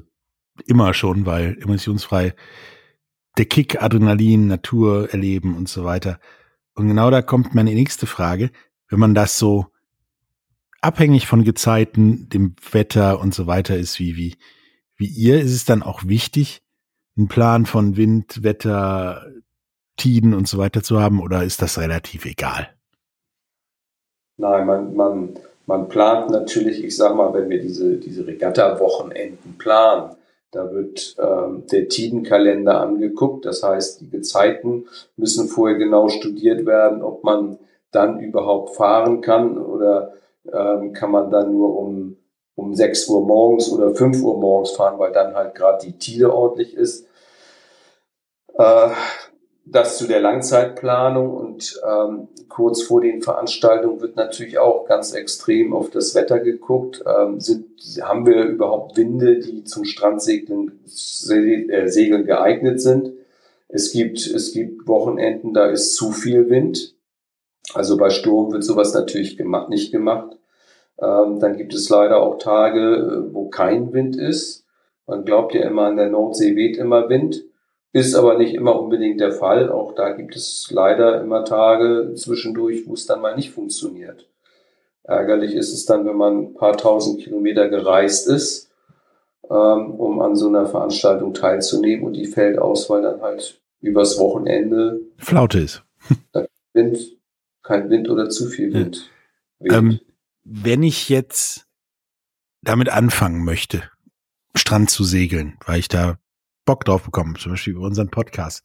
immer 0.66 0.94
schon, 0.94 1.26
weil 1.26 1.58
emissionsfrei 1.62 2.34
der 3.38 3.46
Kick, 3.46 3.82
Adrenalin, 3.82 4.48
Natur 4.48 5.10
erleben 5.12 5.58
und 5.58 5.68
so 5.68 5.84
weiter. 5.84 6.20
Und 6.74 6.88
genau 6.88 7.12
da 7.12 7.22
kommt 7.22 7.54
meine 7.54 7.74
nächste 7.74 8.06
Frage. 8.06 8.52
Wenn 8.88 9.00
man 9.00 9.14
das 9.14 9.38
so 9.38 9.68
abhängig 10.80 11.28
von 11.28 11.44
Gezeiten, 11.44 12.30
dem 12.30 12.56
Wetter 12.72 13.20
und 13.20 13.34
so 13.34 13.46
weiter 13.46 13.76
ist, 13.76 14.00
wie, 14.00 14.16
wie, 14.16 14.38
wie 15.00 15.08
ihr, 15.08 15.42
ist 15.42 15.54
es 15.54 15.66
dann 15.66 15.82
auch 15.82 16.04
wichtig, 16.06 16.62
einen 17.18 17.28
Plan 17.28 17.66
von 17.66 17.98
Wind, 17.98 18.44
Wetter, 18.44 19.26
Tiden 19.98 20.34
und 20.34 20.48
so 20.48 20.58
weiter 20.58 20.84
zu 20.84 21.02
haben 21.02 21.22
oder 21.22 21.44
ist 21.44 21.62
das 21.62 21.80
relativ 21.80 22.26
egal? 22.26 22.70
Nein, 24.38 24.66
man, 24.66 24.96
man, 24.96 25.34
man 25.66 25.90
plant 25.90 26.30
natürlich, 26.30 26.84
ich 26.84 26.96
sag 26.96 27.16
mal, 27.16 27.34
wenn 27.34 27.50
wir 27.50 27.60
diese, 27.60 27.98
diese 27.98 28.26
Regatta-Wochenenden 28.26 29.58
planen, 29.58 30.16
da 30.52 30.72
wird 30.72 31.16
ähm, 31.20 31.64
der 31.72 31.90
Tidenkalender 31.90 32.82
angeguckt. 32.82 33.46
Das 33.46 33.62
heißt, 33.62 34.02
die 34.02 34.10
Gezeiten 34.10 34.88
müssen 35.16 35.48
vorher 35.48 35.78
genau 35.78 36.10
studiert 36.10 36.66
werden, 36.66 37.04
ob 37.04 37.24
man 37.24 37.60
dann 37.92 38.20
überhaupt 38.20 38.76
fahren 38.76 39.22
kann 39.22 39.58
oder 39.58 40.14
ähm, 40.52 40.94
kann 40.94 41.12
man 41.12 41.30
dann 41.30 41.52
nur 41.52 41.78
um, 41.78 42.18
um 42.60 42.76
6 42.76 43.08
Uhr 43.08 43.26
morgens 43.26 43.72
oder 43.72 43.94
5 43.94 44.22
Uhr 44.22 44.38
morgens 44.38 44.72
fahren, 44.72 45.00
weil 45.00 45.12
dann 45.12 45.36
halt 45.36 45.56
gerade 45.56 45.86
die 45.86 45.98
Tide 45.98 46.34
ordentlich 46.34 46.76
ist. 46.76 47.08
Äh, 48.58 48.90
das 49.72 49.98
zu 49.98 50.08
der 50.08 50.20
Langzeitplanung 50.20 51.36
und 51.36 51.80
ähm, 51.88 52.28
kurz 52.48 52.82
vor 52.82 53.02
den 53.02 53.22
Veranstaltungen 53.22 54.02
wird 54.02 54.16
natürlich 54.16 54.58
auch 54.58 54.86
ganz 54.86 55.14
extrem 55.14 55.74
auf 55.74 55.92
das 55.92 56.16
Wetter 56.16 56.40
geguckt. 56.40 57.04
Ähm, 57.06 57.40
sind, 57.40 57.68
haben 58.02 58.26
wir 58.26 58.44
überhaupt 58.46 58.98
Winde, 58.98 59.40
die 59.40 59.64
zum 59.64 59.86
Strandsegeln 59.86 60.80
äh, 60.86 61.88
Segeln 61.88 62.26
geeignet 62.26 62.82
sind? 62.82 63.14
Es 63.68 63.92
gibt, 63.92 64.26
es 64.26 64.52
gibt 64.52 64.88
Wochenenden, 64.88 65.54
da 65.54 65.68
ist 65.68 65.96
zu 65.96 66.12
viel 66.12 66.50
Wind. 66.50 66.96
Also 67.74 67.98
bei 67.98 68.10
Sturm 68.10 68.52
wird 68.52 68.64
sowas 68.64 68.94
natürlich 68.94 69.38
gemacht, 69.38 69.70
nicht 69.70 69.92
gemacht. 69.92 70.38
Ähm, 71.02 71.40
dann 71.40 71.58
gibt 71.58 71.74
es 71.74 71.90
leider 71.90 72.22
auch 72.22 72.38
Tage, 72.38 73.30
wo 73.32 73.50
kein 73.50 73.94
Wind 73.94 74.16
ist. 74.16 74.66
Man 75.08 75.26
glaubt 75.26 75.54
ja 75.54 75.62
immer, 75.62 75.84
an 75.84 75.98
der 75.98 76.10
Nordsee 76.10 76.56
weht 76.56 76.78
immer 76.78 77.10
Wind. 77.10 77.44
Ist 77.92 78.14
aber 78.14 78.38
nicht 78.38 78.54
immer 78.54 78.80
unbedingt 78.80 79.20
der 79.20 79.32
Fall. 79.32 79.72
Auch 79.72 79.96
da 79.96 80.12
gibt 80.12 80.36
es 80.36 80.70
leider 80.70 81.22
immer 81.22 81.44
Tage 81.44 82.14
zwischendurch, 82.16 82.88
wo 82.88 82.94
es 82.94 83.08
dann 83.08 83.22
mal 83.22 83.36
nicht 83.36 83.52
funktioniert. 83.52 84.28
Ärgerlich 85.04 85.56
ist 85.56 85.74
es 85.74 85.86
dann, 85.86 86.06
wenn 86.06 86.18
man 86.18 86.38
ein 86.38 86.54
paar 86.54 86.78
tausend 86.78 87.20
Kilometer 87.22 87.68
gereist 87.68 88.28
ist, 88.28 88.70
ähm, 89.50 89.96
um 89.96 90.22
an 90.22 90.36
so 90.36 90.48
einer 90.48 90.68
Veranstaltung 90.68 91.34
teilzunehmen 91.34 92.06
und 92.06 92.14
die 92.14 92.28
fällt 92.28 92.60
aus, 92.60 92.88
weil 92.92 93.02
dann 93.02 93.22
halt 93.22 93.60
übers 93.82 94.20
Wochenende 94.20 95.00
Flaute 95.18 95.60
ist. 95.62 95.84
Wind, 96.74 97.18
kein 97.64 97.90
Wind 97.90 98.08
oder 98.10 98.30
zu 98.30 98.46
viel 98.46 98.72
Wind. 98.72 99.10
Ähm, 99.62 100.00
wenn 100.44 100.84
ich 100.84 101.10
jetzt 101.10 101.68
damit 102.62 102.90
anfangen 102.90 103.44
möchte, 103.44 103.90
Strand 104.56 104.90
zu 104.90 105.04
segeln, 105.04 105.58
weil 105.66 105.80
ich 105.80 105.88
da 105.88 106.18
Bock 106.66 106.86
drauf 106.86 107.04
bekommen, 107.04 107.36
zum 107.36 107.54
Beispiel 107.54 107.74
über 107.74 107.86
unseren 107.86 108.10
Podcast. 108.10 108.64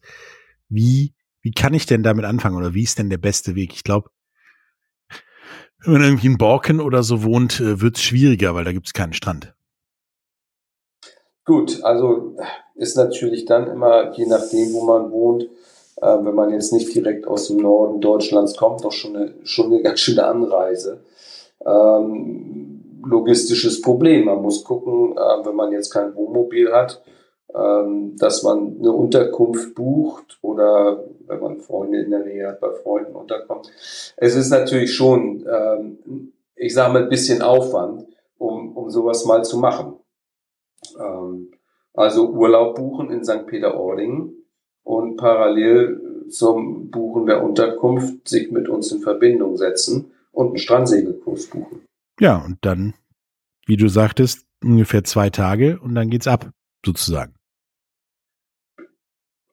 Wie, 0.69 1.13
wie 1.41 1.51
kann 1.51 1.73
ich 1.73 1.85
denn 1.85 2.03
damit 2.03 2.25
anfangen 2.25 2.57
oder 2.57 2.73
wie 2.73 2.83
ist 2.83 2.99
denn 2.99 3.09
der 3.09 3.17
beste 3.17 3.55
Weg? 3.55 3.73
Ich 3.73 3.83
glaube, 3.83 4.09
wenn 5.83 5.93
man 5.93 6.03
irgendwie 6.03 6.27
in 6.27 6.37
Borken 6.37 6.81
oder 6.81 7.03
so 7.03 7.23
wohnt, 7.23 7.59
äh, 7.59 7.81
wird 7.81 7.97
es 7.97 8.03
schwieriger, 8.03 8.55
weil 8.55 8.63
da 8.63 8.73
gibt 8.73 8.87
es 8.87 8.93
keinen 8.93 9.13
Strand. 9.13 9.55
Gut, 11.45 11.83
also 11.83 12.35
ist 12.73 12.97
natürlich 12.97 13.45
dann 13.45 13.67
immer, 13.67 14.11
je 14.17 14.25
nachdem, 14.25 14.73
wo 14.73 14.83
man 14.83 15.11
wohnt, 15.11 15.43
äh, 15.97 16.07
wenn 16.07 16.33
man 16.33 16.51
jetzt 16.51 16.73
nicht 16.73 16.93
direkt 16.93 17.27
aus 17.27 17.47
dem 17.47 17.57
Norden 17.57 18.01
Deutschlands 18.01 18.57
kommt, 18.57 18.83
doch 18.83 18.91
schon 18.91 19.15
eine, 19.15 19.33
schon 19.43 19.67
eine 19.67 19.81
ganz 19.81 19.99
schöne 19.99 20.25
Anreise. 20.25 21.03
Ähm, 21.63 23.01
logistisches 23.05 23.81
Problem. 23.81 24.25
Man 24.25 24.41
muss 24.41 24.63
gucken, 24.63 25.13
äh, 25.17 25.45
wenn 25.45 25.55
man 25.55 25.71
jetzt 25.71 25.91
kein 25.91 26.15
Wohnmobil 26.15 26.71
hat, 26.73 27.01
ähm, 27.53 28.15
dass 28.17 28.43
man 28.43 28.77
eine 28.79 28.91
Unterkunft 28.91 29.75
bucht 29.75 30.37
oder 30.41 31.03
wenn 31.27 31.39
man 31.39 31.59
Freunde 31.59 32.01
in 32.01 32.11
der 32.11 32.25
Nähe 32.25 32.47
hat, 32.47 32.59
bei 32.59 32.71
Freunden 32.71 33.15
unterkommt. 33.15 33.71
Es 34.17 34.35
ist 34.35 34.49
natürlich 34.49 34.93
schon, 34.93 35.45
ähm, 35.49 36.33
ich 36.55 36.73
sage 36.73 36.93
mal, 36.93 37.03
ein 37.03 37.09
bisschen 37.09 37.41
Aufwand, 37.41 38.07
um, 38.37 38.75
um 38.75 38.89
sowas 38.89 39.25
mal 39.25 39.43
zu 39.43 39.57
machen. 39.57 39.93
Ähm, 40.99 41.51
also 41.93 42.29
Urlaub 42.29 42.75
buchen 42.75 43.09
in 43.09 43.23
St. 43.23 43.45
Peter-Ording 43.47 44.33
und 44.83 45.15
parallel 45.15 46.25
zum 46.29 46.89
Buchen 46.89 47.25
der 47.25 47.43
Unterkunft 47.43 48.27
sich 48.27 48.51
mit 48.51 48.67
uns 48.67 48.91
in 48.91 48.99
Verbindung 48.99 49.55
setzen 49.55 50.11
und 50.35 50.47
einen 50.47 50.57
Strandsegelkurs 50.57 51.47
buchen. 51.47 51.85
Ja, 52.19 52.37
und 52.37 52.57
dann, 52.61 52.93
wie 53.65 53.77
du 53.77 53.87
sagtest, 53.87 54.45
ungefähr 54.63 55.03
zwei 55.03 55.29
Tage 55.29 55.79
und 55.79 55.95
dann 55.95 56.09
geht's 56.09 56.27
ab, 56.27 56.49
sozusagen. 56.85 57.33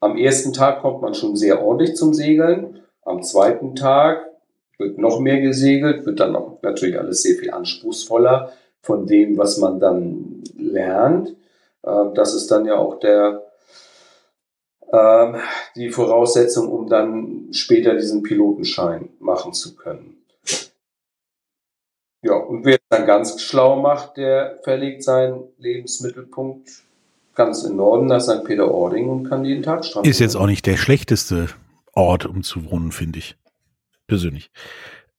Am 0.01 0.16
ersten 0.16 0.53
Tag 0.53 0.83
kommt 0.83 1.01
man 1.01 1.14
schon 1.14 1.37
sehr 1.37 1.62
ordentlich 1.62 1.95
zum 1.95 2.12
Segeln. 2.12 2.81
Am 3.03 3.23
zweiten 3.23 3.75
Tag 3.75 4.27
wird 4.79 4.99
noch 4.99 5.21
mehr 5.21 5.40
gesegelt, 5.40 6.07
wird 6.07 6.21
dann 6.21 6.35
auch 6.35 6.61
natürlich 6.62 6.99
alles 6.99 7.23
sehr 7.23 7.37
viel 7.37 7.51
anspruchsvoller 7.53 8.53
von 8.81 9.07
dem, 9.07 9.38
was 9.38 9.59
man 9.59 9.79
dann 9.79 10.42
lernt. 10.57 11.37
Ähm, 11.85 12.14
das 12.14 12.35
ist 12.35 12.51
dann 12.51 12.66
ja 12.66 12.77
auch 12.77 12.99
der, 12.99 13.45
ähm, 14.92 15.37
die 15.77 15.90
Voraussetzung, 15.90 16.68
um 16.68 16.88
dann 16.88 17.49
später 17.53 17.95
diesen 17.95 18.23
Pilotenschein 18.23 19.11
machen 19.21 19.53
zu 19.53 19.77
können. 19.77 20.22
Ja, 22.23 22.35
und 22.35 22.65
wer 22.65 22.75
es 22.75 22.89
dann 22.89 23.05
ganz 23.07 23.43
schlau 23.43 23.81
macht, 23.81 24.17
der 24.17 24.61
verlegt 24.63 25.03
seinen 25.03 25.43
Lebensmittelpunkt 25.59 26.71
ganz 27.35 27.65
im 27.65 27.77
Norden 27.77 28.07
nach 28.07 28.21
St. 28.21 28.45
Peter-Ording 28.45 29.09
und 29.09 29.29
kann 29.29 29.45
jeden 29.45 29.63
Tag 29.65 29.85
stranden. 29.85 30.09
Ist 30.09 30.21
jetzt 30.21 30.37
auch 30.37 30.47
nicht 30.47 30.67
der 30.67 30.77
schlechteste 30.77 31.49
Ort, 31.93 32.27
um 32.27 32.43
zu 32.43 32.71
wohnen, 32.71 32.93
finde 32.93 33.19
ich. 33.19 33.37
Persönlich. 34.07 34.51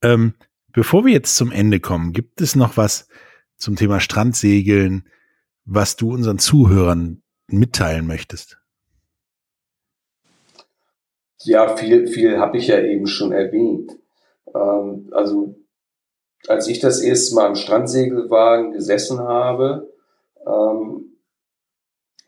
Ähm, 0.02 0.34
bevor 0.72 1.04
wir 1.04 1.12
jetzt 1.12 1.36
zum 1.36 1.52
Ende 1.52 1.78
kommen, 1.78 2.12
gibt 2.12 2.40
es 2.40 2.56
noch 2.56 2.76
was 2.76 3.08
zum 3.56 3.76
Thema 3.76 4.00
Strandsegeln, 4.00 5.06
was 5.64 5.96
du 5.96 6.12
unseren 6.12 6.38
Zuhörern 6.38 7.22
mitteilen 7.48 8.06
möchtest? 8.06 8.58
Ja, 11.42 11.76
viel, 11.76 12.06
viel 12.06 12.38
habe 12.38 12.56
ich 12.56 12.68
ja 12.68 12.80
eben 12.80 13.06
schon 13.06 13.32
erwähnt. 13.32 13.92
Ähm, 14.54 15.10
also, 15.12 15.56
als 16.48 16.68
ich 16.68 16.80
das 16.80 17.00
erste 17.00 17.34
Mal 17.34 17.48
im 17.48 17.54
Strandsegelwagen 17.54 18.72
gesessen 18.72 19.20
habe, 19.20 19.92
ähm, 20.46 21.16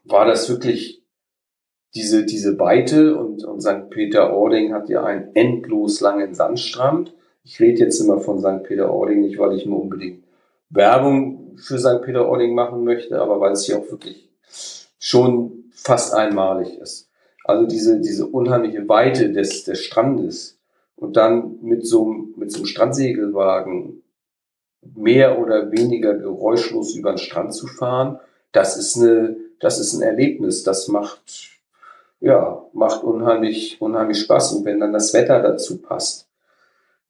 war 0.05 0.25
das 0.25 0.49
wirklich 0.49 1.03
diese, 1.95 2.25
diese 2.25 2.59
Weite 2.59 3.17
und, 3.17 3.45
und 3.45 3.61
St. 3.61 3.91
Peter-Ording 3.91 4.73
hat 4.73 4.89
ja 4.89 5.05
einen 5.05 5.35
endlos 5.35 6.01
langen 6.01 6.35
Sandstrand. 6.35 7.15
Ich 7.43 7.59
rede 7.61 7.81
jetzt 7.81 8.01
immer 8.01 8.19
von 8.19 8.39
St. 8.39 8.65
Peter-Ording 8.65 9.21
nicht, 9.21 9.39
weil 9.39 9.57
ich 9.57 9.67
nur 9.67 9.81
unbedingt 9.81 10.25
Werbung 10.69 11.57
für 11.57 11.79
St. 11.79 12.03
Peter-Ording 12.03 12.55
machen 12.55 12.85
möchte, 12.85 13.21
aber 13.21 13.41
weil 13.41 13.53
es 13.53 13.65
hier 13.65 13.79
auch 13.79 13.91
wirklich 13.91 14.29
schon 14.99 15.65
fast 15.73 16.13
einmalig 16.15 16.79
ist. 16.79 17.09
Also 17.45 17.67
diese, 17.67 18.01
diese 18.01 18.27
unheimliche 18.27 18.89
Weite 18.89 19.33
des, 19.33 19.65
des 19.65 19.85
Strandes 19.85 20.59
und 20.97 21.17
dann 21.17 21.59
mit 21.63 21.87
so, 21.87 22.05
mit 22.37 22.51
so 22.51 22.59
einem 22.59 22.67
Strandsegelwagen 22.67 24.03
mehr 24.95 25.39
oder 25.39 25.73
weniger 25.73 26.15
geräuschlos 26.15 26.95
über 26.95 27.13
den 27.13 27.19
Strand 27.19 27.55
zu 27.55 27.67
fahren, 27.67 28.19
das 28.53 28.77
ist 28.77 28.97
eine, 28.97 29.37
das 29.61 29.79
ist 29.79 29.95
ein 29.95 30.03
Erlebnis, 30.03 30.63
das 30.63 30.89
macht, 30.89 31.51
ja, 32.21 32.63
macht 32.73 33.03
unheimlich, 33.03 33.81
unheimlich 33.81 34.21
Spaß. 34.21 34.53
Und 34.55 34.65
wenn 34.65 34.81
dann 34.81 34.93
das 34.93 35.13
Wetter 35.15 35.43
dazu 35.43 35.79
passt, 35.79 36.29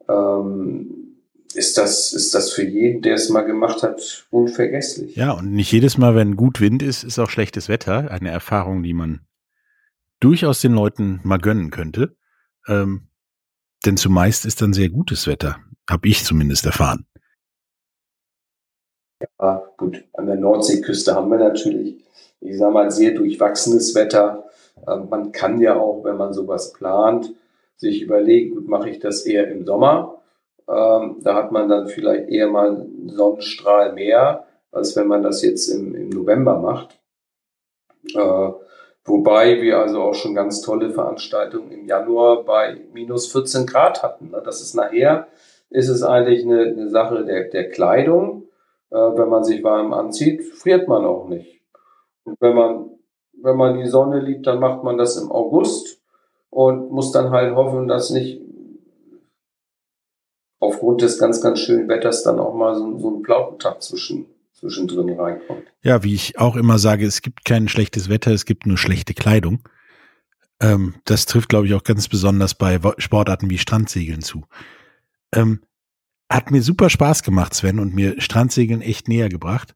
ähm, 0.09 1.07
ist 1.55 1.79
das, 1.79 2.13
ist 2.13 2.35
das 2.35 2.53
für 2.53 2.65
jeden, 2.65 3.03
der 3.03 3.15
es 3.15 3.31
mal 3.31 3.43
gemacht 3.43 3.83
hat, 3.83 4.27
unvergesslich. 4.31 5.17
Ja, 5.17 5.33
und 5.33 5.53
nicht 5.53 5.73
jedes 5.73 5.97
Mal, 5.97 6.15
wenn 6.15 6.37
gut 6.37 6.61
Wind 6.61 6.83
ist, 6.83 7.03
ist 7.03 7.19
auch 7.19 7.31
schlechtes 7.31 7.69
Wetter. 7.69 8.11
Eine 8.11 8.31
Erfahrung, 8.31 8.83
die 8.83 8.93
man 8.93 9.21
durchaus 10.21 10.61
den 10.61 10.73
Leuten 10.73 11.21
mal 11.23 11.39
gönnen 11.39 11.71
könnte. 11.71 12.17
Ähm, 12.69 13.09
denn 13.85 13.97
zumeist 13.97 14.45
ist 14.45 14.61
dann 14.61 14.73
sehr 14.73 14.89
gutes 14.89 15.27
Wetter. 15.27 15.59
Habe 15.89 16.09
ich 16.09 16.25
zumindest 16.25 16.67
erfahren. 16.67 17.07
Ja, 19.41 19.65
gut. 19.77 20.05
An 20.13 20.27
der 20.27 20.37
Nordseeküste 20.37 21.15
haben 21.15 21.31
wir 21.31 21.39
natürlich 21.39 22.07
ich 22.41 22.59
sag 22.59 22.73
mal, 22.73 22.91
sehr 22.91 23.13
durchwachsenes 23.13 23.95
Wetter. 23.95 24.45
Ähm, 24.87 25.09
man 25.11 25.33
kann 25.33 25.61
ja 25.61 25.77
auch, 25.79 26.05
wenn 26.05 26.17
man 26.17 26.33
sowas 26.33 26.73
plant, 26.73 27.35
sich 27.77 28.03
überlegen, 28.03 28.55
gut, 28.55 28.69
mache 28.69 28.89
ich 28.89 28.99
das 28.99 29.27
eher 29.27 29.49
im 29.49 29.67
Sommer? 29.67 30.23
Ähm, 30.69 31.19
da 31.23 31.35
hat 31.35 31.53
man 31.53 31.69
dann 31.69 31.89
vielleicht 31.89 32.29
eher 32.29 32.49
mal 32.49 32.71
einen 32.71 33.11
Sonnenstrahl 33.11 33.93
mehr, 33.93 34.47
als 34.73 34.97
wenn 34.97 35.07
man 35.07 35.23
das 35.23 35.43
jetzt 35.43 35.69
im, 35.69 35.95
im 35.95 36.09
November 36.09 36.59
macht. 36.59 36.99
Äh, 38.15 38.53
wobei 39.05 39.61
wir 39.63 39.79
also 39.79 40.03
auch 40.03 40.15
schon 40.15 40.35
ganz 40.35 40.63
tolle 40.63 40.91
Veranstaltungen 40.91 41.71
im 41.71 41.87
Januar 41.87 42.45
bei 42.45 42.81
minus 42.93 43.31
14 43.31 43.67
Grad 43.67 44.03
hatten. 44.03 44.31
Ne? 44.31 44.43
Das 44.45 44.61
ist 44.61 44.75
nachher, 44.75 45.29
ist 45.71 45.89
es 45.89 46.03
eigentlich 46.03 46.45
eine, 46.45 46.63
eine 46.63 46.89
Sache 46.89 47.25
der, 47.25 47.45
der 47.45 47.69
Kleidung. 47.69 48.46
Äh, 48.91 48.97
wenn 48.97 49.29
man 49.29 49.45
sich 49.45 49.63
warm 49.63 49.93
anzieht, 49.93 50.45
friert 50.55 50.89
man 50.89 51.05
auch 51.05 51.29
nicht. 51.29 51.61
Und 52.25 52.37
wenn 52.41 52.55
man, 52.55 52.91
wenn 53.43 53.57
man 53.57 53.79
die 53.79 53.87
Sonne 53.87 54.21
liebt, 54.21 54.47
dann 54.47 54.61
macht 54.61 54.85
man 54.85 54.99
das 54.99 55.17
im 55.17 55.31
August 55.31 56.01
und 56.51 56.91
muss 56.91 57.13
dann 57.13 57.31
halt 57.31 57.55
hoffen, 57.55 57.89
dass 57.89 58.11
nicht 58.11 58.41
aufgrund 60.59 61.03
des 61.03 61.19
ganz, 61.19 61.41
ganz 61.41 61.61
schönen 61.61 61.89
Wetters 61.89 62.23
dann 62.23 62.39
auch 62.39 62.55
mal 62.55 62.75
so, 62.75 62.99
so 62.99 63.11
ein 63.11 63.23
Plautentag 63.23 63.83
zwischen, 63.83 64.27
zwischendrin 64.53 65.19
reinkommt. 65.19 65.65
Ja, 65.83 66.03
wie 66.03 66.15
ich 66.15 66.39
auch 66.39 66.57
immer 66.57 66.79
sage, 66.79 67.07
es 67.07 67.23
gibt 67.23 67.45
kein 67.45 67.69
schlechtes 67.69 68.09
Wetter, 68.09 68.33
es 68.33 68.45
gibt 68.45 68.67
nur 68.67 68.79
schlechte 68.79 69.15
Kleidung. 69.15 69.61
Ähm, 70.61 70.95
das 71.05 71.27
trifft, 71.27 71.49
glaube 71.49 71.67
ich, 71.67 71.75
auch 71.75 71.85
ganz 71.85 72.09
besonders 72.09 72.55
bei 72.55 72.81
Sportarten 72.99 73.51
wie 73.51 73.59
Strandsegeln 73.59 74.23
zu. 74.23 74.45
Ähm, 75.33 75.61
hat 76.31 76.51
mir 76.51 76.63
super 76.63 76.91
Spaß 76.91 77.23
gemacht, 77.23 77.55
Sven, 77.55 77.79
und 77.79 77.95
mir 77.95 78.21
Strandsegeln 78.21 78.83
echt 78.83 79.09
näher 79.09 79.29
gebracht. 79.29 79.75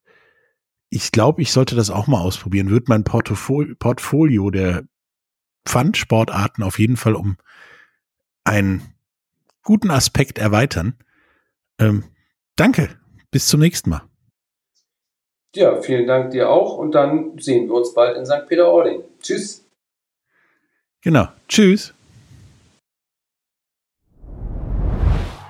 Ich 0.89 1.13
glaube, 1.13 1.43
ich 1.43 1.53
sollte 1.53 1.77
das 1.77 1.91
auch 1.91 2.07
mal 2.07 2.21
ausprobieren. 2.21 2.71
Wird 2.71 2.89
mein 2.89 3.05
Portfolio, 3.05 3.75
Portfolio 3.79 4.51
der 4.51 4.85
Pfandsportarten 5.65 6.65
auf 6.65 6.79
jeden 6.79 6.97
Fall 6.97 7.15
um 7.15 7.37
einen 8.45 8.95
guten 9.63 9.91
Aspekt 9.91 10.39
erweitern. 10.39 10.95
Ähm, 11.79 12.05
danke. 12.57 12.89
Bis 13.31 13.47
zum 13.47 13.61
nächsten 13.61 13.91
Mal. 13.91 14.03
Ja, 15.55 15.81
vielen 15.83 16.07
Dank 16.07 16.31
dir 16.31 16.49
auch 16.49 16.77
und 16.77 16.93
dann 16.93 17.39
sehen 17.39 17.69
wir 17.69 17.75
uns 17.75 17.95
bald 17.95 18.17
in 18.17 18.27
St. 18.27 18.47
Peter-Ording. 18.49 19.03
Tschüss. 19.21 19.65
Genau. 21.03 21.29
Tschüss. 21.49 21.95